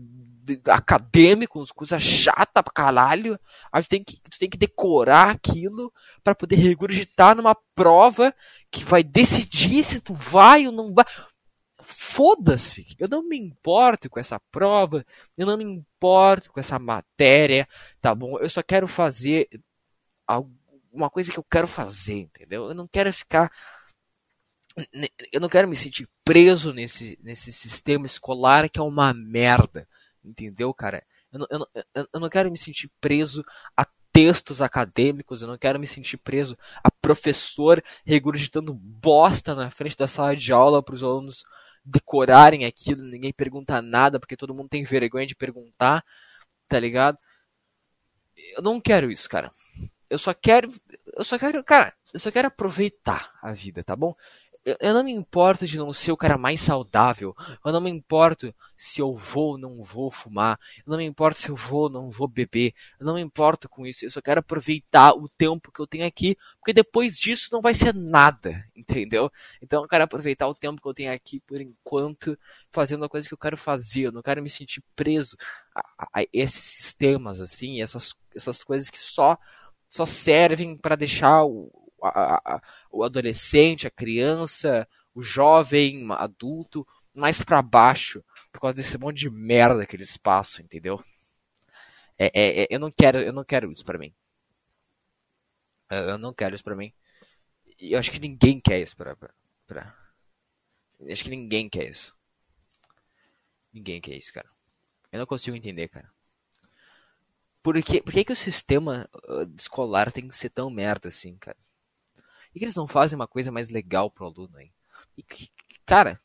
acadêmico, 0.67 1.65
coisa 1.75 1.99
chata 1.99 2.63
pra 2.63 2.73
caralho. 2.73 3.39
Aí 3.73 3.83
tu 3.83 3.89
tem 3.89 4.03
que, 4.03 4.21
tu 4.21 4.39
tem 4.39 4.49
que 4.49 4.59
decorar 4.59 5.31
aquilo 5.31 5.93
para 6.23 6.35
poder 6.35 6.57
regurgitar 6.57 7.37
numa 7.37 7.55
prova 7.75 8.35
que 8.71 8.85
vai 8.85 9.03
decidir 9.03 9.85
se 9.85 10.01
tu 10.01 10.15
vai 10.15 10.67
ou 10.67 10.73
não 10.73 10.93
vai. 10.93 11.05
Foda-se! 11.83 12.87
Eu 12.99 13.09
não 13.09 13.23
me 13.23 13.37
importo 13.39 14.09
com 14.09 14.19
essa 14.19 14.41
prova, 14.51 15.05
eu 15.37 15.47
não 15.47 15.57
me 15.57 15.65
importo 15.65 16.51
com 16.51 16.59
essa 16.59 16.79
matéria, 16.79 17.69
tá 18.01 18.15
bom? 18.15 18.39
Eu 18.39 18.49
só 18.49 18.63
quero 18.63 18.89
fazer 18.89 19.49
alguma 20.27 21.11
coisa 21.11 21.31
que 21.31 21.39
eu 21.39 21.45
quero 21.45 21.67
fazer, 21.67 22.21
entendeu? 22.21 22.69
Eu 22.69 22.75
não 22.75 22.89
quero 22.89 23.13
ficar 23.13 23.51
eu 25.33 25.41
não 25.41 25.49
quero 25.49 25.69
me 25.69 25.77
sentir 25.77 26.09
preso 26.25 26.73
nesse, 26.73 27.19
nesse 27.23 27.53
sistema 27.53 28.07
escolar 28.07 28.69
que 28.69 28.81
é 28.81 28.83
uma 28.83 29.15
merda. 29.15 29.89
Entendeu, 30.25 30.73
cara? 30.73 31.05
Eu 31.33 31.41
não, 31.41 31.47
eu, 31.51 31.59
não, 31.59 32.09
eu 32.13 32.21
não 32.21 32.29
quero 32.29 32.51
me 32.51 32.57
sentir 32.57 32.91
preso 33.01 33.45
a 33.77 33.87
textos 34.13 34.63
acadêmicos, 34.63 35.43
eu 35.43 35.49
não 35.49 35.59
quero 35.59 35.79
me 35.79 35.89
sentir 35.89 36.17
preso 36.19 36.57
a 36.85 36.91
professor 36.91 37.83
regurgitando 38.07 38.73
bosta 38.73 39.57
na 39.57 39.71
frente 39.71 39.97
da 39.97 40.07
sala 40.07 40.37
de 40.37 40.53
aula 40.53 40.81
para 40.81 40.95
os 40.95 41.03
alunos 41.03 41.45
decorarem 41.85 42.65
aquilo, 42.65 43.03
ninguém 43.03 43.33
pergunta 43.33 43.83
nada 43.83 44.21
porque 44.21 44.37
todo 44.37 44.55
mundo 44.55 44.69
tem 44.69 44.85
vergonha 44.85 45.27
de 45.27 45.35
perguntar, 45.35 46.05
tá 46.69 46.79
ligado? 46.79 47.19
Eu 48.57 48.63
não 48.63 48.81
quero 48.81 49.11
isso, 49.11 49.29
cara. 49.29 49.53
Eu 50.09 50.19
só 50.19 50.33
quero, 50.33 50.73
eu 51.17 51.25
só 51.25 51.37
quero, 51.37 51.63
cara, 51.65 51.93
eu 52.13 52.21
só 52.21 52.31
quero 52.31 52.47
aproveitar 52.47 53.37
a 53.43 53.53
vida, 53.53 53.83
tá 53.83 53.97
bom? 53.97 54.15
Eu 54.65 54.95
não 54.95 55.05
me 55.05 55.13
importo 55.13 55.67
de 55.67 55.77
não 55.77 55.93
ser 55.93 56.11
o 56.11 56.17
cara 56.17 56.39
mais 56.39 56.61
saudável. 56.63 57.37
Eu 57.65 57.71
não 57.73 57.81
me 57.83 57.91
importo 57.91 58.55
se 58.77 59.01
eu 59.01 59.15
vou 59.15 59.53
ou 59.53 59.59
não 59.59 59.83
vou 59.83 60.11
fumar. 60.11 60.59
Eu 60.79 60.91
não 60.91 60.97
me 60.97 61.05
importo 61.05 61.39
se 61.39 61.51
eu 61.51 61.57
vou 61.57 61.83
ou 61.83 61.91
não 61.91 62.11
vou 62.11 62.27
beber. 62.27 62.73
Eu 62.99 63.05
não 63.05 63.15
me 63.15 63.21
importo 63.21 63.69
com 63.69 63.87
isso. 63.87 64.05
Eu 64.05 64.11
só 64.11 64.23
quero 64.23 64.41
aproveitar 64.41 65.13
o 65.13 65.29
tempo 65.29 65.71
que 65.71 65.81
eu 65.81 65.87
tenho 65.87 66.07
aqui, 66.07 66.37
porque 66.59 66.73
depois 66.73 67.19
disso 67.19 67.51
não 67.53 67.61
vai 67.61 67.75
ser 67.75 67.95
nada, 67.95 68.65
entendeu? 68.75 69.31
Então 69.61 69.83
eu 69.83 69.89
quero 69.89 70.05
aproveitar 70.05 70.49
o 70.49 70.55
tempo 70.55 70.81
que 70.81 70.89
eu 70.89 70.95
tenho 70.95 71.13
aqui 71.13 71.41
por 71.41 71.61
enquanto, 71.61 72.39
fazendo 72.73 73.05
a 73.05 73.09
coisa 73.09 73.29
que 73.29 73.35
eu 73.35 73.39
quero 73.39 73.59
fazer. 73.59 74.07
Eu 74.07 74.13
não 74.13 74.23
quero 74.23 74.43
me 74.43 74.49
sentir 74.49 74.83
preso 74.97 75.37
a, 75.75 75.81
a, 75.99 76.21
a 76.21 76.27
esses 76.33 76.65
sistemas 76.65 77.41
assim, 77.41 77.83
essas 77.83 78.15
essas 78.35 78.65
coisas 78.65 78.91
que 78.91 78.99
só 78.99 79.39
só 79.89 80.05
servem 80.05 80.77
para 80.77 80.97
deixar 80.97 81.45
o 81.45 81.84
a, 82.09 82.57
a, 82.57 82.63
o 82.91 83.03
adolescente, 83.05 83.87
a 83.87 83.91
criança, 83.91 84.89
o 85.15 85.23
jovem, 85.23 86.07
adulto, 86.13 86.87
mais 87.15 87.43
para 87.43 87.63
baixo, 87.63 88.25
por 88.53 88.61
causa 88.61 88.77
desse 88.77 88.99
monte 88.99 89.19
de 89.19 89.31
merda 89.31 89.87
que 89.87 89.97
eles 89.97 90.17
passam, 90.17 90.65
entendeu? 90.65 91.03
É, 92.19 92.27
é, 92.27 92.63
é 92.65 92.67
eu 92.71 92.79
não 92.81 92.91
quero, 92.91 93.19
eu 93.19 93.33
não 93.33 93.45
quero 93.45 93.71
isso 93.73 93.85
para 93.85 93.99
mim. 93.99 94.15
Eu 95.91 96.19
não 96.19 96.33
quero 96.33 96.55
isso 96.55 96.65
para 96.65 96.77
mim. 96.77 96.93
E 97.81 97.93
eu 97.93 97.99
acho 97.99 98.11
que 98.11 98.19
ninguém 98.19 98.61
quer 98.61 98.81
isso 98.81 98.97
pra, 98.97 99.17
pra, 99.67 99.97
Acho 101.11 101.25
que 101.25 101.31
ninguém 101.31 101.69
quer 101.69 101.91
isso. 101.91 102.15
Ninguém 103.73 104.01
quer 104.01 104.17
isso, 104.17 104.33
cara. 104.33 104.49
Eu 105.11 105.19
não 105.19 105.27
consigo 105.27 105.57
entender, 105.57 105.89
cara. 105.89 106.13
Por 107.63 107.83
que, 107.83 108.03
por 108.03 108.13
que, 108.13 108.25
que 108.25 108.33
o 108.33 108.37
sistema 108.37 109.09
uh, 109.29 109.55
escolar 109.57 110.13
tem 110.13 110.29
que 110.29 110.37
ser 110.37 110.51
tão 110.51 110.69
merda 110.71 111.09
assim, 111.09 111.37
cara? 111.37 111.57
E 112.55 112.59
que 112.59 112.65
eles 112.65 112.77
não 112.77 112.87
fazem 112.87 113.17
uma 113.17 113.27
coisa 113.27 113.51
mais 113.51 113.69
legal 113.69 114.11
pro 114.11 114.27
aluno 114.27 114.57
aí? 114.57 114.71
E, 115.19 115.25
cara, 115.85 116.21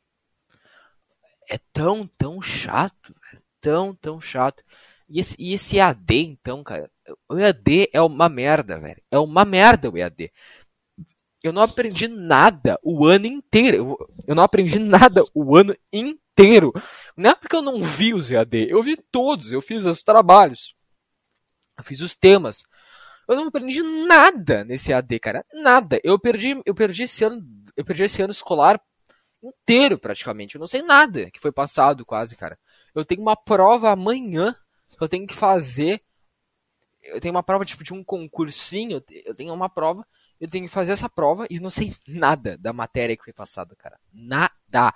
é 1.49 1.57
tão, 1.73 2.05
tão 2.05 2.41
chato, 2.41 3.15
tão, 3.59 3.95
tão 3.95 4.21
chato. 4.21 4.63
E 5.09 5.19
esse, 5.19 5.35
e 5.39 5.53
esse 5.53 5.77
então, 6.09 6.63
cara, 6.63 6.89
o 7.27 7.37
EAD 7.37 7.89
é 7.91 7.99
uma 7.99 8.29
merda, 8.29 8.79
velho. 8.79 9.01
É 9.09 9.17
uma 9.17 9.43
merda 9.43 9.89
o 9.89 9.97
EAD. 9.97 10.31
eu 11.41 11.51
não 11.51 11.63
aprendi 11.63 12.07
nada 12.07 12.79
o 12.83 13.05
ano 13.05 13.25
inteiro. 13.25 13.97
Eu 14.27 14.35
não 14.35 14.43
aprendi 14.43 14.77
nada 14.77 15.23
o 15.33 15.57
ano 15.57 15.75
inteiro. 15.91 16.71
Não 17.17 17.31
é 17.31 17.35
porque 17.35 17.55
eu 17.55 17.61
não 17.63 17.81
vi 17.81 18.13
os 18.13 18.29
EAD, 18.29 18.69
eu 18.69 18.83
vi 18.83 18.95
todos, 19.11 19.51
eu 19.51 19.61
fiz 19.61 19.85
os 19.85 20.03
trabalhos, 20.03 20.75
eu 21.77 21.83
fiz 21.83 22.01
os 22.01 22.15
temas. 22.15 22.63
Eu 23.29 23.35
não 23.35 23.47
aprendi 23.47 23.81
nada 23.81 24.63
nesse 24.63 24.91
EAD, 24.91 25.19
cara, 25.19 25.45
nada. 25.53 25.99
Eu 26.03 26.19
perdi, 26.19 26.61
eu 26.65 26.73
perdi 26.73 27.03
esse 27.03 27.23
ano, 27.23 27.41
eu 27.77 27.85
perdi 27.85 28.03
esse 28.03 28.21
ano 28.21 28.31
escolar 28.31 28.81
inteiro 29.41 29.97
praticamente. 29.99 30.55
Eu 30.55 30.59
não 30.59 30.67
sei 30.67 30.81
nada 30.81 31.29
que 31.31 31.39
foi 31.39 31.51
passado 31.51 32.05
quase, 32.05 32.35
cara. 32.35 32.57
Eu 32.93 33.05
tenho 33.05 33.21
uma 33.21 33.35
prova 33.35 33.91
amanhã 33.91 34.55
que 34.97 35.03
eu 35.03 35.07
tenho 35.07 35.27
que 35.27 35.35
fazer. 35.35 36.01
Eu 37.03 37.21
tenho 37.21 37.33
uma 37.33 37.43
prova 37.43 37.63
tipo 37.63 37.83
de 37.83 37.93
um 37.93 38.03
concursinho, 38.03 39.01
eu 39.25 39.35
tenho 39.35 39.53
uma 39.53 39.69
prova 39.69 40.05
eu 40.39 40.49
tenho 40.49 40.65
que 40.65 40.71
fazer 40.71 40.93
essa 40.93 41.09
prova 41.09 41.45
e 41.49 41.59
não 41.59 41.69
sei 41.69 41.93
nada 42.07 42.57
da 42.57 42.71
matéria 42.71 43.17
que 43.17 43.23
foi 43.23 43.33
passada, 43.33 43.75
cara. 43.75 43.99
Nada. 44.13 44.93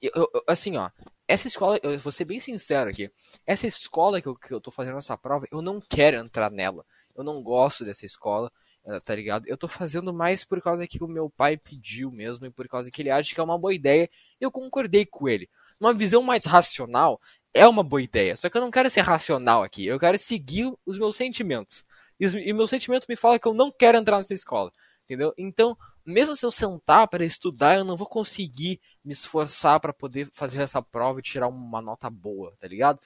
Eu, 0.00 0.30
eu, 0.32 0.44
assim, 0.46 0.76
ó, 0.76 0.90
essa 1.26 1.48
escola, 1.48 1.78
eu 1.82 1.98
vou 1.98 2.12
ser 2.12 2.24
bem 2.24 2.38
sincero 2.38 2.88
aqui. 2.88 3.10
Essa 3.44 3.66
escola 3.66 4.20
que 4.20 4.28
eu, 4.28 4.36
que 4.36 4.54
eu 4.54 4.60
tô 4.60 4.70
fazendo 4.70 4.98
essa 4.98 5.18
prova, 5.18 5.46
eu 5.50 5.60
não 5.60 5.80
quero 5.80 6.16
entrar 6.16 6.50
nela. 6.50 6.86
Eu 7.16 7.24
não 7.24 7.42
gosto 7.42 7.84
dessa 7.84 8.04
escola, 8.04 8.52
eh, 8.84 9.00
tá 9.00 9.14
ligado? 9.14 9.46
Eu 9.46 9.56
tô 9.56 9.68
fazendo 9.68 10.12
mais 10.12 10.44
por 10.44 10.60
causa 10.60 10.86
que 10.86 11.02
o 11.02 11.08
meu 11.08 11.30
pai 11.30 11.56
pediu 11.56 12.10
mesmo 12.10 12.46
e 12.46 12.50
por 12.50 12.68
causa 12.68 12.90
que 12.90 13.02
ele 13.02 13.10
acha 13.10 13.34
que 13.34 13.40
é 13.40 13.44
uma 13.44 13.58
boa 13.58 13.74
ideia. 13.74 14.08
Eu 14.40 14.50
concordei 14.50 15.06
com 15.06 15.28
ele. 15.28 15.48
Uma 15.80 15.92
visão 15.92 16.22
mais 16.22 16.44
racional 16.44 17.20
é 17.52 17.66
uma 17.66 17.82
boa 17.82 18.02
ideia. 18.02 18.36
Só 18.36 18.48
que 18.48 18.56
eu 18.56 18.60
não 18.60 18.70
quero 18.70 18.90
ser 18.90 19.00
racional 19.00 19.62
aqui. 19.62 19.86
Eu 19.86 19.98
quero 19.98 20.18
seguir 20.18 20.72
os 20.84 20.98
meus 20.98 21.16
sentimentos. 21.16 21.84
E, 22.18 22.52
meu 22.52 22.66
sentimento 22.66 23.06
me 23.08 23.16
fala 23.16 23.38
que 23.38 23.46
eu 23.46 23.54
não 23.54 23.70
quero 23.70 23.98
entrar 23.98 24.16
nessa 24.18 24.34
escola. 24.34 24.72
Entendeu? 25.04 25.32
Então, 25.38 25.76
mesmo 26.04 26.36
se 26.36 26.44
eu 26.44 26.50
sentar 26.50 27.06
para 27.08 27.24
estudar, 27.24 27.76
eu 27.76 27.84
não 27.84 27.96
vou 27.96 28.08
conseguir 28.08 28.80
me 29.04 29.12
esforçar 29.12 29.78
para 29.80 29.92
poder 29.92 30.28
fazer 30.32 30.60
essa 30.60 30.82
prova 30.82 31.20
e 31.20 31.22
tirar 31.22 31.48
uma 31.48 31.80
nota 31.80 32.10
boa, 32.10 32.54
tá 32.60 32.66
ligado? 32.66 33.00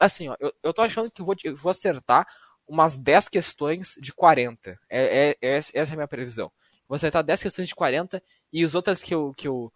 Assim, 0.00 0.28
ó, 0.28 0.36
eu, 0.40 0.52
eu 0.62 0.72
tô 0.72 0.80
achando 0.80 1.10
que 1.10 1.20
eu 1.20 1.26
vou, 1.26 1.34
eu 1.44 1.56
vou 1.56 1.70
acertar 1.70 2.26
umas 2.66 2.96
10 2.96 3.28
questões 3.28 3.94
de 4.00 4.12
40. 4.12 4.78
É, 4.88 5.30
é, 5.30 5.36
é, 5.40 5.56
essa 5.56 5.76
é 5.76 5.92
a 5.92 5.96
minha 5.96 6.08
previsão. 6.08 6.50
Vou 6.88 6.96
acertar 6.96 7.24
10 7.24 7.42
questões 7.42 7.68
de 7.68 7.74
40 7.74 8.22
e 8.52 8.64
as 8.64 8.74
outras 8.74 9.02
que 9.02 9.14
eu, 9.14 9.32
que 9.34 9.48
eu, 9.48 9.72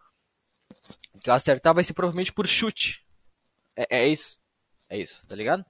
que 1.22 1.30
eu 1.30 1.34
acertar 1.34 1.74
vai 1.74 1.84
ser 1.84 1.94
provavelmente 1.94 2.32
por 2.32 2.46
chute. 2.46 3.04
É, 3.74 4.02
é 4.02 4.08
isso. 4.08 4.38
É 4.88 4.98
isso, 4.98 5.26
tá 5.26 5.34
ligado? 5.34 5.64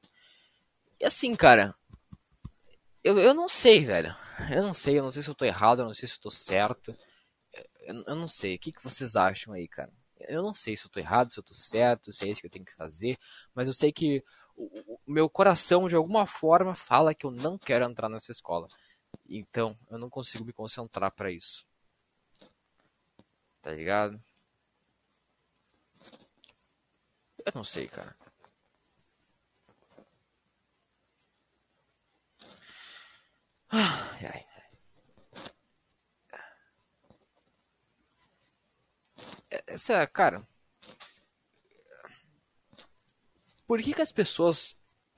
E 1.01 1.07
assim, 1.07 1.35
cara, 1.35 1.75
eu, 3.03 3.19
eu 3.19 3.33
não 3.33 3.49
sei, 3.49 3.85
velho. 3.85 4.15
Eu 4.51 4.63
não 4.63 4.75
sei, 4.75 4.99
eu 4.99 5.03
não 5.03 5.11
sei 5.11 5.23
se 5.23 5.31
eu 5.31 5.35
tô 5.35 5.45
errado, 5.45 5.81
eu 5.81 5.87
não 5.87 5.95
sei 5.95 6.09
se 6.09 6.17
eu 6.17 6.21
tô 6.21 6.31
certo. 6.31 6.97
Eu, 7.83 8.05
eu 8.07 8.17
não 8.17 8.27
sei. 8.27 8.57
O 8.57 8.59
que, 8.59 8.73
que 8.73 8.83
vocês 8.83 9.17
acham 9.17 9.55
aí, 9.55 9.67
cara? 9.67 9.93
Eu 10.21 10.43
não 10.43 10.53
sei 10.53 10.77
se 10.77 10.85
eu 10.85 10.91
tô 10.91 10.99
errado, 10.99 11.33
se 11.33 11.39
eu 11.39 11.45
tô 11.45 11.55
certo, 11.55 12.13
se 12.13 12.25
é 12.25 12.31
isso 12.31 12.41
que 12.41 12.47
eu 12.47 12.51
tenho 12.51 12.65
que 12.65 12.75
fazer. 12.75 13.19
Mas 13.55 13.69
eu 13.69 13.73
sei 13.73 13.93
que 13.93 14.23
o, 14.57 14.99
o 15.07 15.13
meu 15.13 15.29
coração, 15.29 15.87
de 15.89 15.97
alguma 15.97 16.27
forma, 16.27 16.75
fala 16.75 17.15
que 17.15 17.27
eu 17.27 17.31
não 17.31 17.59
quero 17.59 17.85
entrar 17.85 18.09
nessa 18.09 18.33
escola. 18.33 18.69
Então, 19.29 19.77
eu 19.91 19.99
não 19.99 20.11
consigo 20.11 20.45
me 20.45 20.53
concentrar 20.53 21.13
para 21.13 21.31
isso. 21.31 21.67
Tá 23.63 23.73
ligado? 23.73 24.21
Eu 27.45 27.53
não 27.55 27.65
sei, 27.65 27.89
cara. 27.89 28.15
Ai, 33.71 34.27
ai. 34.33 34.43
É, 39.51 39.63
essa, 39.67 40.07
cara. 40.07 40.47
Por 43.67 43.81
que, 43.81 43.93
que 43.93 44.03
as 44.03 44.13
pessoas 44.13 44.77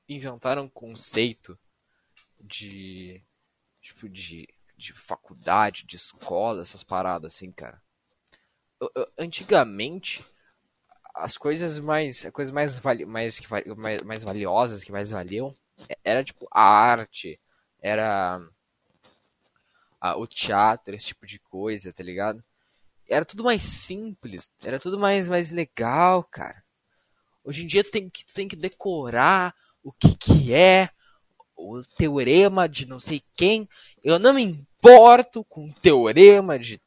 inventaram 0.09 0.65
um 0.65 0.69
conceito 0.69 1.59
de. 2.41 3.23
Tipo, 3.81 4.09
de, 4.09 4.49
de 4.77 4.93
faculdade, 4.93 5.85
de 5.85 5.97
escola, 5.97 6.63
essas 6.63 6.83
paradas 6.83 7.35
assim, 7.35 7.51
cara? 7.51 7.81
Antigamente, 9.19 10.25
as 11.15 11.37
coisas 11.37 11.79
mais. 11.79 12.25
As 12.25 12.33
coisas 12.33 12.53
mais, 12.53 12.79
vali, 12.79 13.05
mais, 13.05 13.41
mais, 13.77 14.03
mais 14.03 14.23
valiosas, 14.23 14.85
que 14.85 14.93
mais 14.93 15.11
valiam, 15.11 15.55
era 16.05 16.25
tipo 16.25 16.49
a 16.51 16.63
arte 16.63 17.39
era 17.81 18.41
a, 20.01 20.17
o 20.17 20.27
teatro, 20.27 20.95
esse 20.95 21.07
tipo 21.07 21.27
de 21.27 21.39
coisa, 21.39 21.93
tá 21.93 22.03
ligado? 22.03 22.43
Era 23.09 23.25
tudo 23.25 23.45
mais 23.45 23.63
simples, 23.63 24.51
era 24.63 24.79
tudo 24.79 24.99
mais, 24.99 25.29
mais 25.29 25.51
legal, 25.51 26.23
cara. 26.25 26.63
Hoje 27.49 27.65
em 27.65 27.67
dia 27.67 27.83
tu 27.83 27.91
tem 27.91 28.11
que, 28.11 28.27
tu 28.27 28.35
tem 28.35 28.47
que 28.47 28.55
decorar 28.55 29.55
o 29.83 29.91
que 29.91 30.15
que 30.15 30.53
é 30.53 30.91
o 31.57 31.81
teorema 31.97 32.69
de 32.69 32.85
não 32.85 33.01
sei 33.01 33.23
quem. 33.35 33.67
Eu 34.05 34.19
não 34.19 34.35
me 34.35 34.43
importo 34.43 35.43
com 35.47 35.71
teorema 35.71 36.59
de 36.59 36.79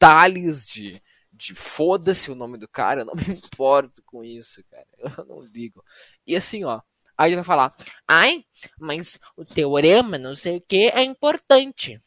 Tales, 0.00 0.66
de, 0.66 1.00
de 1.32 1.54
foda-se 1.54 2.28
o 2.28 2.34
nome 2.34 2.58
do 2.58 2.66
cara, 2.66 3.02
eu 3.02 3.04
não 3.04 3.14
me 3.14 3.34
importo 3.34 4.02
com 4.04 4.24
isso, 4.24 4.64
cara. 4.68 4.86
Eu 4.98 5.24
não 5.24 5.42
ligo. 5.42 5.84
E 6.26 6.34
assim, 6.34 6.64
ó, 6.64 6.80
Aí 7.16 7.28
ele 7.28 7.36
vai 7.36 7.44
falar, 7.44 7.76
ai, 8.08 8.46
mas 8.80 9.20
o 9.36 9.44
teorema, 9.44 10.16
não 10.18 10.34
sei 10.34 10.56
o 10.56 10.60
que, 10.60 10.88
é 10.88 11.02
importante. 11.02 12.02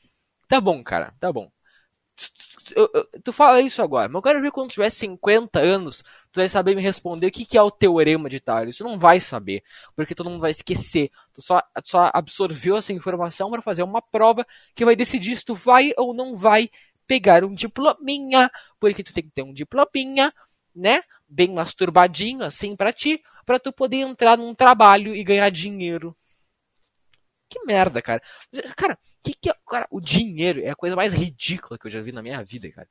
Tá 0.49 0.59
bom, 0.59 0.83
cara, 0.83 1.13
tá 1.19 1.31
bom. 1.31 1.49
Tu, 2.15 3.21
tu, 3.23 3.33
fala 3.33 3.59
isso 3.59 3.81
agora, 3.81 4.07
mas 4.07 4.15
eu 4.15 4.21
quero 4.21 4.41
ver 4.41 4.51
quando 4.51 4.69
tiver 4.69 4.89
50 4.89 5.59
anos, 5.59 6.03
tu 6.31 6.39
vai 6.39 6.47
saber 6.47 6.75
me 6.75 6.81
responder 6.81 7.27
o 7.27 7.31
que, 7.31 7.45
que 7.45 7.57
é 7.57 7.61
o 7.61 7.71
teorema 7.71 8.29
de 8.29 8.39
Tales. 8.39 8.77
Tu 8.77 8.83
não 8.83 8.97
vai 8.99 9.19
saber, 9.19 9.63
porque 9.95 10.15
todo 10.15 10.29
mundo 10.29 10.41
vai 10.41 10.51
esquecer. 10.51 11.09
Tu 11.33 11.41
só, 11.41 11.59
tu 11.61 11.89
só 11.89 12.11
absorveu 12.13 12.77
essa 12.77 12.93
informação 12.93 13.49
para 13.49 13.61
fazer 13.61 13.83
uma 13.83 14.01
prova 14.01 14.45
que 14.75 14.85
vai 14.85 14.95
decidir 14.95 15.35
se 15.35 15.43
tu 15.45 15.55
vai 15.55 15.91
ou 15.97 16.13
não 16.13 16.35
vai 16.35 16.69
pegar 17.07 17.43
um 17.43 17.53
diplominha, 17.53 18.49
porque 18.79 19.03
tu 19.03 19.13
tem 19.13 19.23
que 19.23 19.31
ter 19.31 19.43
um 19.43 19.53
diplominha, 19.53 20.33
né? 20.75 21.01
Bem 21.27 21.53
masturbadinho 21.53 22.43
assim 22.43 22.75
para 22.75 22.93
ti, 22.93 23.21
para 23.45 23.59
tu 23.59 23.73
poder 23.73 23.97
entrar 23.97 24.37
num 24.37 24.53
trabalho 24.55 25.15
e 25.15 25.23
ganhar 25.23 25.49
dinheiro. 25.49 26.15
Que 27.53 27.63
merda, 27.65 28.01
cara. 28.01 28.19
Cara, 28.75 28.97
que 29.21 29.31
que 29.35 29.47
é, 29.47 29.55
cara, 29.67 29.87
o 29.91 30.01
dinheiro 30.01 30.59
é 30.61 30.71
a 30.71 30.75
coisa 30.75 30.95
mais 30.95 31.13
ridícula 31.13 31.77
que 31.77 31.85
eu 31.85 31.91
já 31.91 32.01
vi 32.01 32.11
na 32.11 32.23
minha 32.23 32.43
vida, 32.43 32.67
cara. 32.71 32.89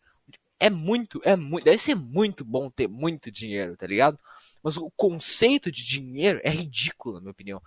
É 0.60 0.70
muito, 0.70 1.20
é 1.24 1.34
muito, 1.34 1.64
deve 1.64 1.78
ser 1.78 1.96
muito 1.96 2.44
bom 2.44 2.70
ter 2.70 2.86
muito 2.86 3.28
dinheiro, 3.28 3.76
tá 3.76 3.88
ligado? 3.88 4.16
Mas 4.62 4.76
o 4.76 4.88
conceito 4.96 5.72
de 5.72 5.84
dinheiro 5.84 6.40
é 6.44 6.50
ridículo, 6.50 7.16
na 7.16 7.22
minha 7.22 7.32
opinião. 7.32 7.60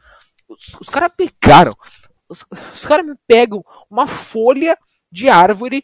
Os, 0.48 0.78
os 0.80 0.88
caras 0.88 1.12
pegaram, 1.18 1.76
os, 2.30 2.46
os 2.72 2.86
caras 2.86 3.06
me 3.06 3.16
pegam 3.28 3.62
uma 3.90 4.08
folha 4.08 4.78
de 5.12 5.28
árvore, 5.28 5.84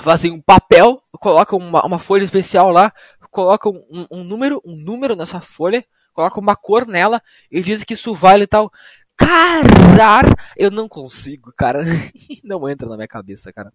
fazem 0.00 0.32
um 0.32 0.40
papel, 0.40 1.02
colocam 1.20 1.58
uma, 1.58 1.84
uma 1.84 1.98
folha 1.98 2.24
especial 2.24 2.70
lá, 2.70 2.90
coloca 3.30 3.68
um, 3.68 4.06
um, 4.10 4.24
número, 4.24 4.62
um 4.64 4.76
número 4.76 5.14
nessa 5.14 5.42
folha, 5.42 5.84
coloca 6.14 6.40
uma 6.40 6.56
cor 6.56 6.86
nela 6.86 7.22
e 7.50 7.62
diz 7.62 7.84
que 7.84 7.92
isso 7.92 8.14
vale 8.14 8.46
tal. 8.46 8.72
Carar, 9.16 10.24
eu 10.56 10.70
não 10.70 10.88
consigo, 10.88 11.52
cara. 11.56 11.82
não 12.44 12.68
entra 12.68 12.88
na 12.88 12.96
minha 12.96 13.08
cabeça, 13.08 13.52
cara. 13.52 13.72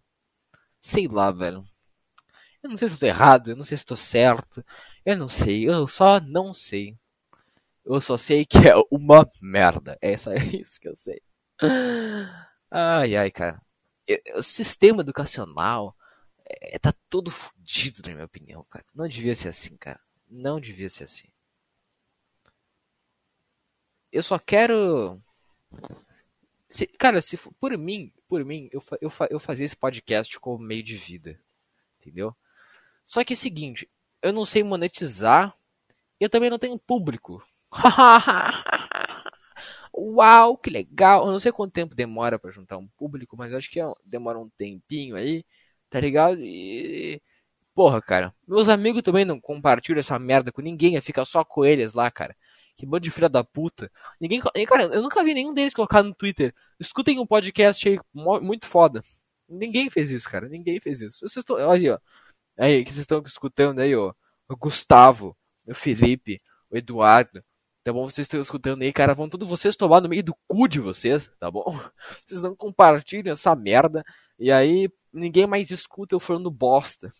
Sei 0.81 1.07
lá, 1.07 1.31
velho. 1.31 1.61
Eu 2.63 2.69
não 2.69 2.77
sei 2.77 2.89
se 2.89 2.95
eu 2.95 2.99
tô 2.99 3.05
errado, 3.05 3.49
eu 3.51 3.55
não 3.55 3.63
sei 3.63 3.77
se 3.77 3.83
eu 3.83 3.87
tô 3.87 3.95
certo. 3.95 4.63
Eu 5.05 5.17
não 5.17 5.27
sei, 5.29 5.67
eu 5.69 5.87
só 5.87 6.19
não 6.19 6.53
sei. 6.53 6.97
Eu 7.85 8.01
só 8.01 8.17
sei 8.17 8.45
que 8.45 8.57
é 8.57 8.73
uma 8.91 9.29
merda. 9.41 9.97
É 10.01 10.17
só 10.17 10.33
isso 10.35 10.79
que 10.79 10.87
eu 10.89 10.95
sei. 10.95 11.21
Ai, 12.71 13.15
ai, 13.15 13.31
cara. 13.31 13.61
O 14.35 14.43
sistema 14.43 15.01
educacional 15.01 15.95
é, 16.49 16.79
tá 16.79 16.93
todo 17.09 17.31
fudido, 17.31 18.01
na 18.07 18.13
minha 18.13 18.25
opinião, 18.25 18.65
cara. 18.69 18.85
Não 18.93 19.07
devia 19.07 19.35
ser 19.35 19.49
assim, 19.49 19.77
cara. 19.77 19.99
Não 20.27 20.59
devia 20.59 20.89
ser 20.89 21.05
assim. 21.05 21.27
Eu 24.11 24.23
só 24.23 24.39
quero. 24.39 25.21
Se, 26.67 26.85
cara, 26.85 27.21
se 27.21 27.37
for, 27.37 27.53
por 27.59 27.75
mim, 27.77 28.11
por 28.27 28.43
mim, 28.45 28.69
eu, 28.71 28.83
eu, 29.01 29.11
eu 29.29 29.39
fazia 29.39 29.65
esse 29.65 29.75
podcast 29.75 30.39
como 30.39 30.63
meio 30.63 30.83
de 30.83 30.95
vida. 30.95 31.39
Entendeu? 31.99 32.35
Só 33.05 33.23
que 33.23 33.33
é 33.33 33.35
o 33.35 33.37
seguinte, 33.37 33.89
eu 34.21 34.31
não 34.31 34.45
sei 34.45 34.63
monetizar. 34.63 35.55
E 36.19 36.23
eu 36.25 36.29
também 36.29 36.49
não 36.49 36.59
tenho 36.59 36.77
público. 36.77 37.43
Uau, 39.93 40.57
que 40.57 40.69
legal! 40.69 41.25
Eu 41.25 41.31
não 41.31 41.39
sei 41.39 41.51
quanto 41.51 41.73
tempo 41.73 41.95
demora 41.95 42.37
para 42.37 42.51
juntar 42.51 42.77
um 42.77 42.87
público, 42.87 43.35
mas 43.37 43.53
acho 43.53 43.69
que 43.69 43.79
é 43.79 43.93
demora 44.05 44.39
um 44.39 44.49
tempinho 44.49 45.15
aí 45.15 45.43
tá 45.89 45.99
ligado? 45.99 46.39
E. 46.41 47.21
Porra, 47.73 48.01
cara. 48.01 48.33
Meus 48.47 48.69
amigos 48.69 49.01
também 49.01 49.25
não 49.25 49.39
compartilham 49.39 49.99
essa 49.99 50.19
merda 50.19 50.51
com 50.51 50.61
ninguém, 50.61 50.99
fica 51.01 51.23
só 51.25 51.43
com 51.43 51.65
eles 51.65 51.93
lá, 51.93 52.11
cara. 52.11 52.35
Que 52.79 52.85
bando 52.85 53.01
de 53.01 53.11
filha 53.11 53.27
da 53.27 53.43
puta. 53.43 53.91
Ninguém. 54.21 54.41
Cara, 54.65 54.83
eu 54.85 55.01
nunca 55.01 55.21
vi 55.21 55.33
nenhum 55.33 55.53
deles 55.53 55.73
colocar 55.73 56.01
no 56.01 56.15
Twitter. 56.15 56.55
Escutem 56.79 57.19
um 57.19 57.27
podcast 57.27 57.89
aí 57.89 57.99
muito 58.13 58.65
foda. 58.65 59.03
Ninguém 59.49 59.89
fez 59.89 60.09
isso, 60.09 60.29
cara. 60.29 60.47
Ninguém 60.47 60.79
fez 60.79 61.01
isso. 61.01 61.19
Vocês 61.19 61.35
estão. 61.43 61.57
Olha 61.57 61.73
aí, 61.73 61.89
ó. 61.89 61.99
Aí, 62.57 62.85
que 62.85 62.89
vocês 62.89 63.01
estão 63.01 63.21
escutando 63.25 63.79
aí, 63.79 63.93
ó. 63.93 64.13
O 64.47 64.55
Gustavo, 64.55 65.35
o 65.67 65.75
Felipe, 65.75 66.41
o 66.69 66.77
Eduardo. 66.77 67.43
Tá 67.83 67.91
bom? 67.91 68.07
Vocês 68.09 68.25
estão 68.25 68.39
escutando 68.39 68.81
aí, 68.81 68.93
cara. 68.93 69.13
Vão 69.13 69.27
todos 69.27 69.49
vocês 69.49 69.75
tomar 69.75 69.99
no 69.99 70.07
meio 70.07 70.23
do 70.23 70.33
cu 70.47 70.65
de 70.69 70.79
vocês, 70.79 71.29
tá 71.37 71.51
bom? 71.51 71.65
Vocês 72.25 72.41
não 72.41 72.55
compartilham 72.55 73.33
essa 73.33 73.53
merda. 73.55 74.05
E 74.37 74.53
aí, 74.53 74.89
ninguém 75.11 75.45
mais 75.45 75.69
escuta 75.69 76.15
eu 76.15 76.19
falando 76.19 76.49
bosta. 76.49 77.11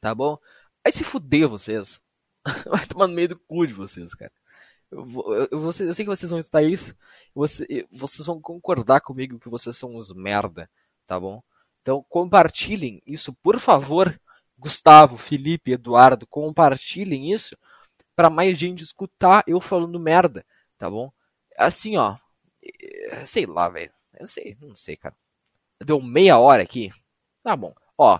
Tá 0.00 0.14
bom? 0.14 0.38
Aí 0.82 0.92
se 0.92 1.04
fuder 1.04 1.48
vocês. 1.48 2.00
Vai 2.70 2.86
tomar 2.86 3.06
no 3.06 3.14
meio 3.14 3.28
do 3.28 3.38
cu 3.38 3.66
de 3.66 3.74
vocês, 3.74 4.14
cara. 4.14 4.32
Eu, 4.90 5.00
eu, 5.26 5.48
eu, 5.50 5.64
eu 5.64 5.72
sei 5.72 6.04
que 6.04 6.04
vocês 6.04 6.30
vão 6.30 6.38
escutar 6.38 6.62
isso. 6.62 6.94
Você, 7.34 7.86
vocês 7.90 8.24
vão 8.26 8.40
concordar 8.40 9.00
comigo 9.00 9.38
que 9.38 9.48
vocês 9.48 9.76
são 9.76 9.96
uns 9.96 10.12
merda, 10.12 10.70
tá 11.06 11.18
bom? 11.18 11.42
Então 11.82 12.04
compartilhem 12.08 13.02
isso, 13.06 13.32
por 13.34 13.58
favor. 13.58 14.18
Gustavo, 14.58 15.18
Felipe, 15.18 15.72
Eduardo, 15.72 16.26
compartilhem 16.26 17.30
isso 17.32 17.56
para 18.14 18.30
mais 18.30 18.56
gente 18.56 18.82
escutar 18.82 19.44
eu 19.46 19.60
falando 19.60 20.00
merda, 20.00 20.46
tá 20.78 20.88
bom? 20.88 21.12
Assim, 21.58 21.96
ó. 21.96 22.16
Sei 23.26 23.44
lá, 23.44 23.68
velho. 23.68 23.92
Eu 24.18 24.26
sei, 24.26 24.56
não 24.60 24.74
sei, 24.74 24.96
cara. 24.96 25.14
Deu 25.84 26.00
meia 26.00 26.38
hora 26.38 26.62
aqui. 26.62 26.90
Tá 27.42 27.54
bom. 27.54 27.74
Ó, 27.98 28.18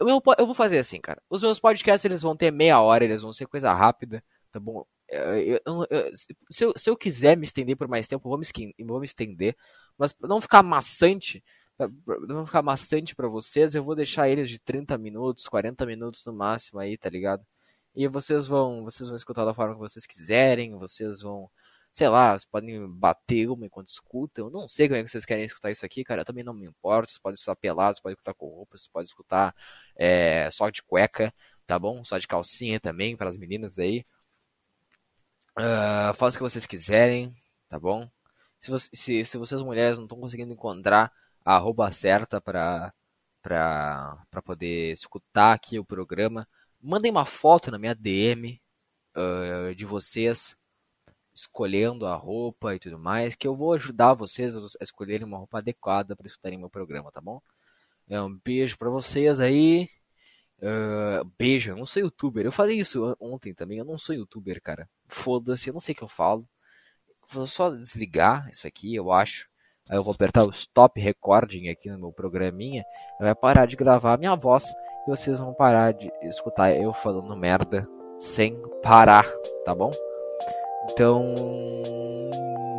eu, 0.00 0.22
eu 0.38 0.46
vou 0.46 0.54
fazer 0.54 0.78
assim, 0.78 1.00
cara. 1.00 1.22
Os 1.28 1.42
meus 1.42 1.60
podcasts 1.60 2.04
eles 2.04 2.22
vão 2.22 2.36
ter 2.36 2.50
meia 2.50 2.80
hora, 2.80 3.04
eles 3.04 3.22
vão 3.22 3.32
ser 3.32 3.46
coisa 3.46 3.72
rápida, 3.72 4.22
tá 4.50 4.58
bom? 4.60 4.84
Eu, 5.08 5.60
eu, 5.66 5.86
eu, 5.90 6.12
se, 6.50 6.64
eu, 6.64 6.72
se 6.76 6.90
eu 6.90 6.96
quiser 6.96 7.36
me 7.36 7.44
estender 7.44 7.76
por 7.76 7.88
mais 7.88 8.08
tempo, 8.08 8.26
eu 8.26 8.30
vou 8.30 8.38
me, 8.38 8.74
vou 8.86 9.00
me 9.00 9.06
estender. 9.06 9.56
Mas 9.96 10.14
não 10.20 10.40
ficar 10.40 10.62
maçante, 10.62 11.42
não 12.28 12.46
ficar 12.46 12.62
maçante 12.62 13.14
para 13.14 13.28
vocês, 13.28 13.74
eu 13.74 13.84
vou 13.84 13.94
deixar 13.94 14.28
eles 14.28 14.48
de 14.48 14.58
30 14.58 14.96
minutos, 14.98 15.48
40 15.48 15.86
minutos 15.86 16.24
no 16.24 16.32
máximo 16.32 16.80
aí, 16.80 16.96
tá 16.96 17.08
ligado? 17.10 17.44
E 17.94 18.08
vocês 18.08 18.46
vão, 18.46 18.84
vocês 18.84 19.08
vão 19.08 19.16
escutar 19.16 19.44
da 19.44 19.54
forma 19.54 19.74
que 19.74 19.80
vocês 19.80 20.06
quiserem, 20.06 20.76
vocês 20.76 21.20
vão, 21.20 21.48
sei 21.94 22.08
lá, 22.08 22.32
vocês 22.32 22.44
podem 22.44 22.88
bater 22.88 23.48
uma 23.48 23.66
enquanto 23.66 23.88
escutam. 23.88 24.46
Eu 24.46 24.50
não 24.50 24.68
sei 24.68 24.88
como 24.88 24.98
é 24.98 25.04
que 25.04 25.10
vocês 25.10 25.24
querem 25.24 25.44
escutar 25.44 25.70
isso 25.70 25.86
aqui, 25.86 26.02
cara. 26.04 26.22
Eu 26.22 26.24
também 26.24 26.42
não 26.44 26.52
me 26.52 26.66
importo. 26.66 27.08
Vocês 27.08 27.18
podem 27.18 27.36
escutar 27.36 27.56
pelados, 27.56 28.00
podem 28.00 28.14
escutar 28.14 28.34
com 28.34 28.46
roupas, 28.48 28.82
vocês 28.82 28.92
podem 28.92 29.06
escutar 29.06 29.54
é, 29.96 30.50
só 30.50 30.68
de 30.70 30.82
cueca, 30.82 31.32
tá 31.66 31.78
bom? 31.78 32.04
Só 32.04 32.18
de 32.18 32.26
calcinha 32.26 32.80
também, 32.80 33.16
para 33.16 33.30
as 33.30 33.36
meninas 33.36 33.78
aí. 33.78 34.04
Uh, 35.56 36.12
façam 36.16 36.30
o 36.30 36.38
que 36.38 36.42
vocês 36.42 36.66
quiserem, 36.66 37.32
tá 37.68 37.78
bom? 37.78 38.10
Se, 38.58 38.70
você, 38.70 38.90
se, 38.92 39.24
se 39.24 39.38
vocês 39.38 39.62
mulheres 39.62 39.98
não 39.98 40.06
estão 40.06 40.18
conseguindo 40.18 40.52
encontrar 40.52 41.12
a 41.44 41.56
arroba 41.56 41.90
certa 41.92 42.40
para 42.40 42.92
para 43.42 44.42
poder 44.42 44.92
escutar 44.92 45.52
aqui 45.52 45.78
o 45.78 45.84
programa, 45.84 46.48
mandem 46.80 47.10
uma 47.10 47.26
foto 47.26 47.70
na 47.70 47.78
minha 47.78 47.94
DM 47.94 48.60
uh, 49.16 49.68
ah, 49.70 49.74
de 49.74 49.84
vocês 49.84 50.56
escolhendo 51.34 52.06
a 52.06 52.14
roupa 52.14 52.74
e 52.74 52.78
tudo 52.78 52.98
mais, 52.98 53.34
que 53.34 53.46
eu 53.46 53.56
vou 53.56 53.72
ajudar 53.72 54.14
vocês 54.14 54.56
a 54.56 54.84
escolherem 54.84 55.26
uma 55.26 55.38
roupa 55.38 55.58
adequada 55.58 56.14
para 56.14 56.26
escutarem 56.26 56.58
meu 56.58 56.70
programa, 56.70 57.10
tá 57.10 57.20
bom? 57.20 57.42
É 58.08 58.20
um 58.20 58.38
beijo 58.44 58.78
para 58.78 58.90
vocês 58.90 59.40
aí. 59.40 59.88
Uh, 60.58 61.24
beijo, 61.38 61.72
eu 61.72 61.76
não 61.76 61.86
sou 61.86 62.02
youtuber. 62.02 62.44
Eu 62.44 62.52
falei 62.52 62.78
isso 62.78 63.16
ontem 63.20 63.52
também. 63.52 63.78
Eu 63.78 63.84
não 63.84 63.98
sou 63.98 64.14
youtuber, 64.14 64.60
cara. 64.62 64.88
Foda-se, 65.08 65.68
eu 65.68 65.74
não 65.74 65.80
sei 65.80 65.94
o 65.94 65.96
que 65.96 66.04
eu 66.04 66.08
falo. 66.08 66.46
Vou 67.30 67.46
só 67.46 67.70
desligar 67.70 68.48
isso 68.50 68.66
aqui, 68.66 68.94
eu 68.94 69.10
acho. 69.10 69.48
Aí 69.88 69.96
eu 69.96 70.04
vou 70.04 70.14
apertar 70.14 70.44
o 70.44 70.50
stop 70.50 71.00
recording 71.00 71.68
aqui 71.68 71.90
no 71.90 71.98
meu 71.98 72.12
programinha. 72.12 72.84
Vai 73.18 73.34
parar 73.34 73.66
de 73.66 73.76
gravar 73.76 74.14
a 74.14 74.18
minha 74.18 74.34
voz. 74.34 74.70
E 75.06 75.10
vocês 75.10 75.38
vão 75.38 75.52
parar 75.52 75.92
de 75.92 76.10
escutar 76.22 76.74
eu 76.74 76.92
falando 76.92 77.36
merda 77.36 77.86
sem 78.18 78.56
parar, 78.82 79.26
tá 79.64 79.74
bom? 79.74 79.90
Então. 80.90 81.34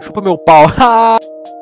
Chupa 0.02 0.22
meu 0.22 0.38
pau. 0.38 0.66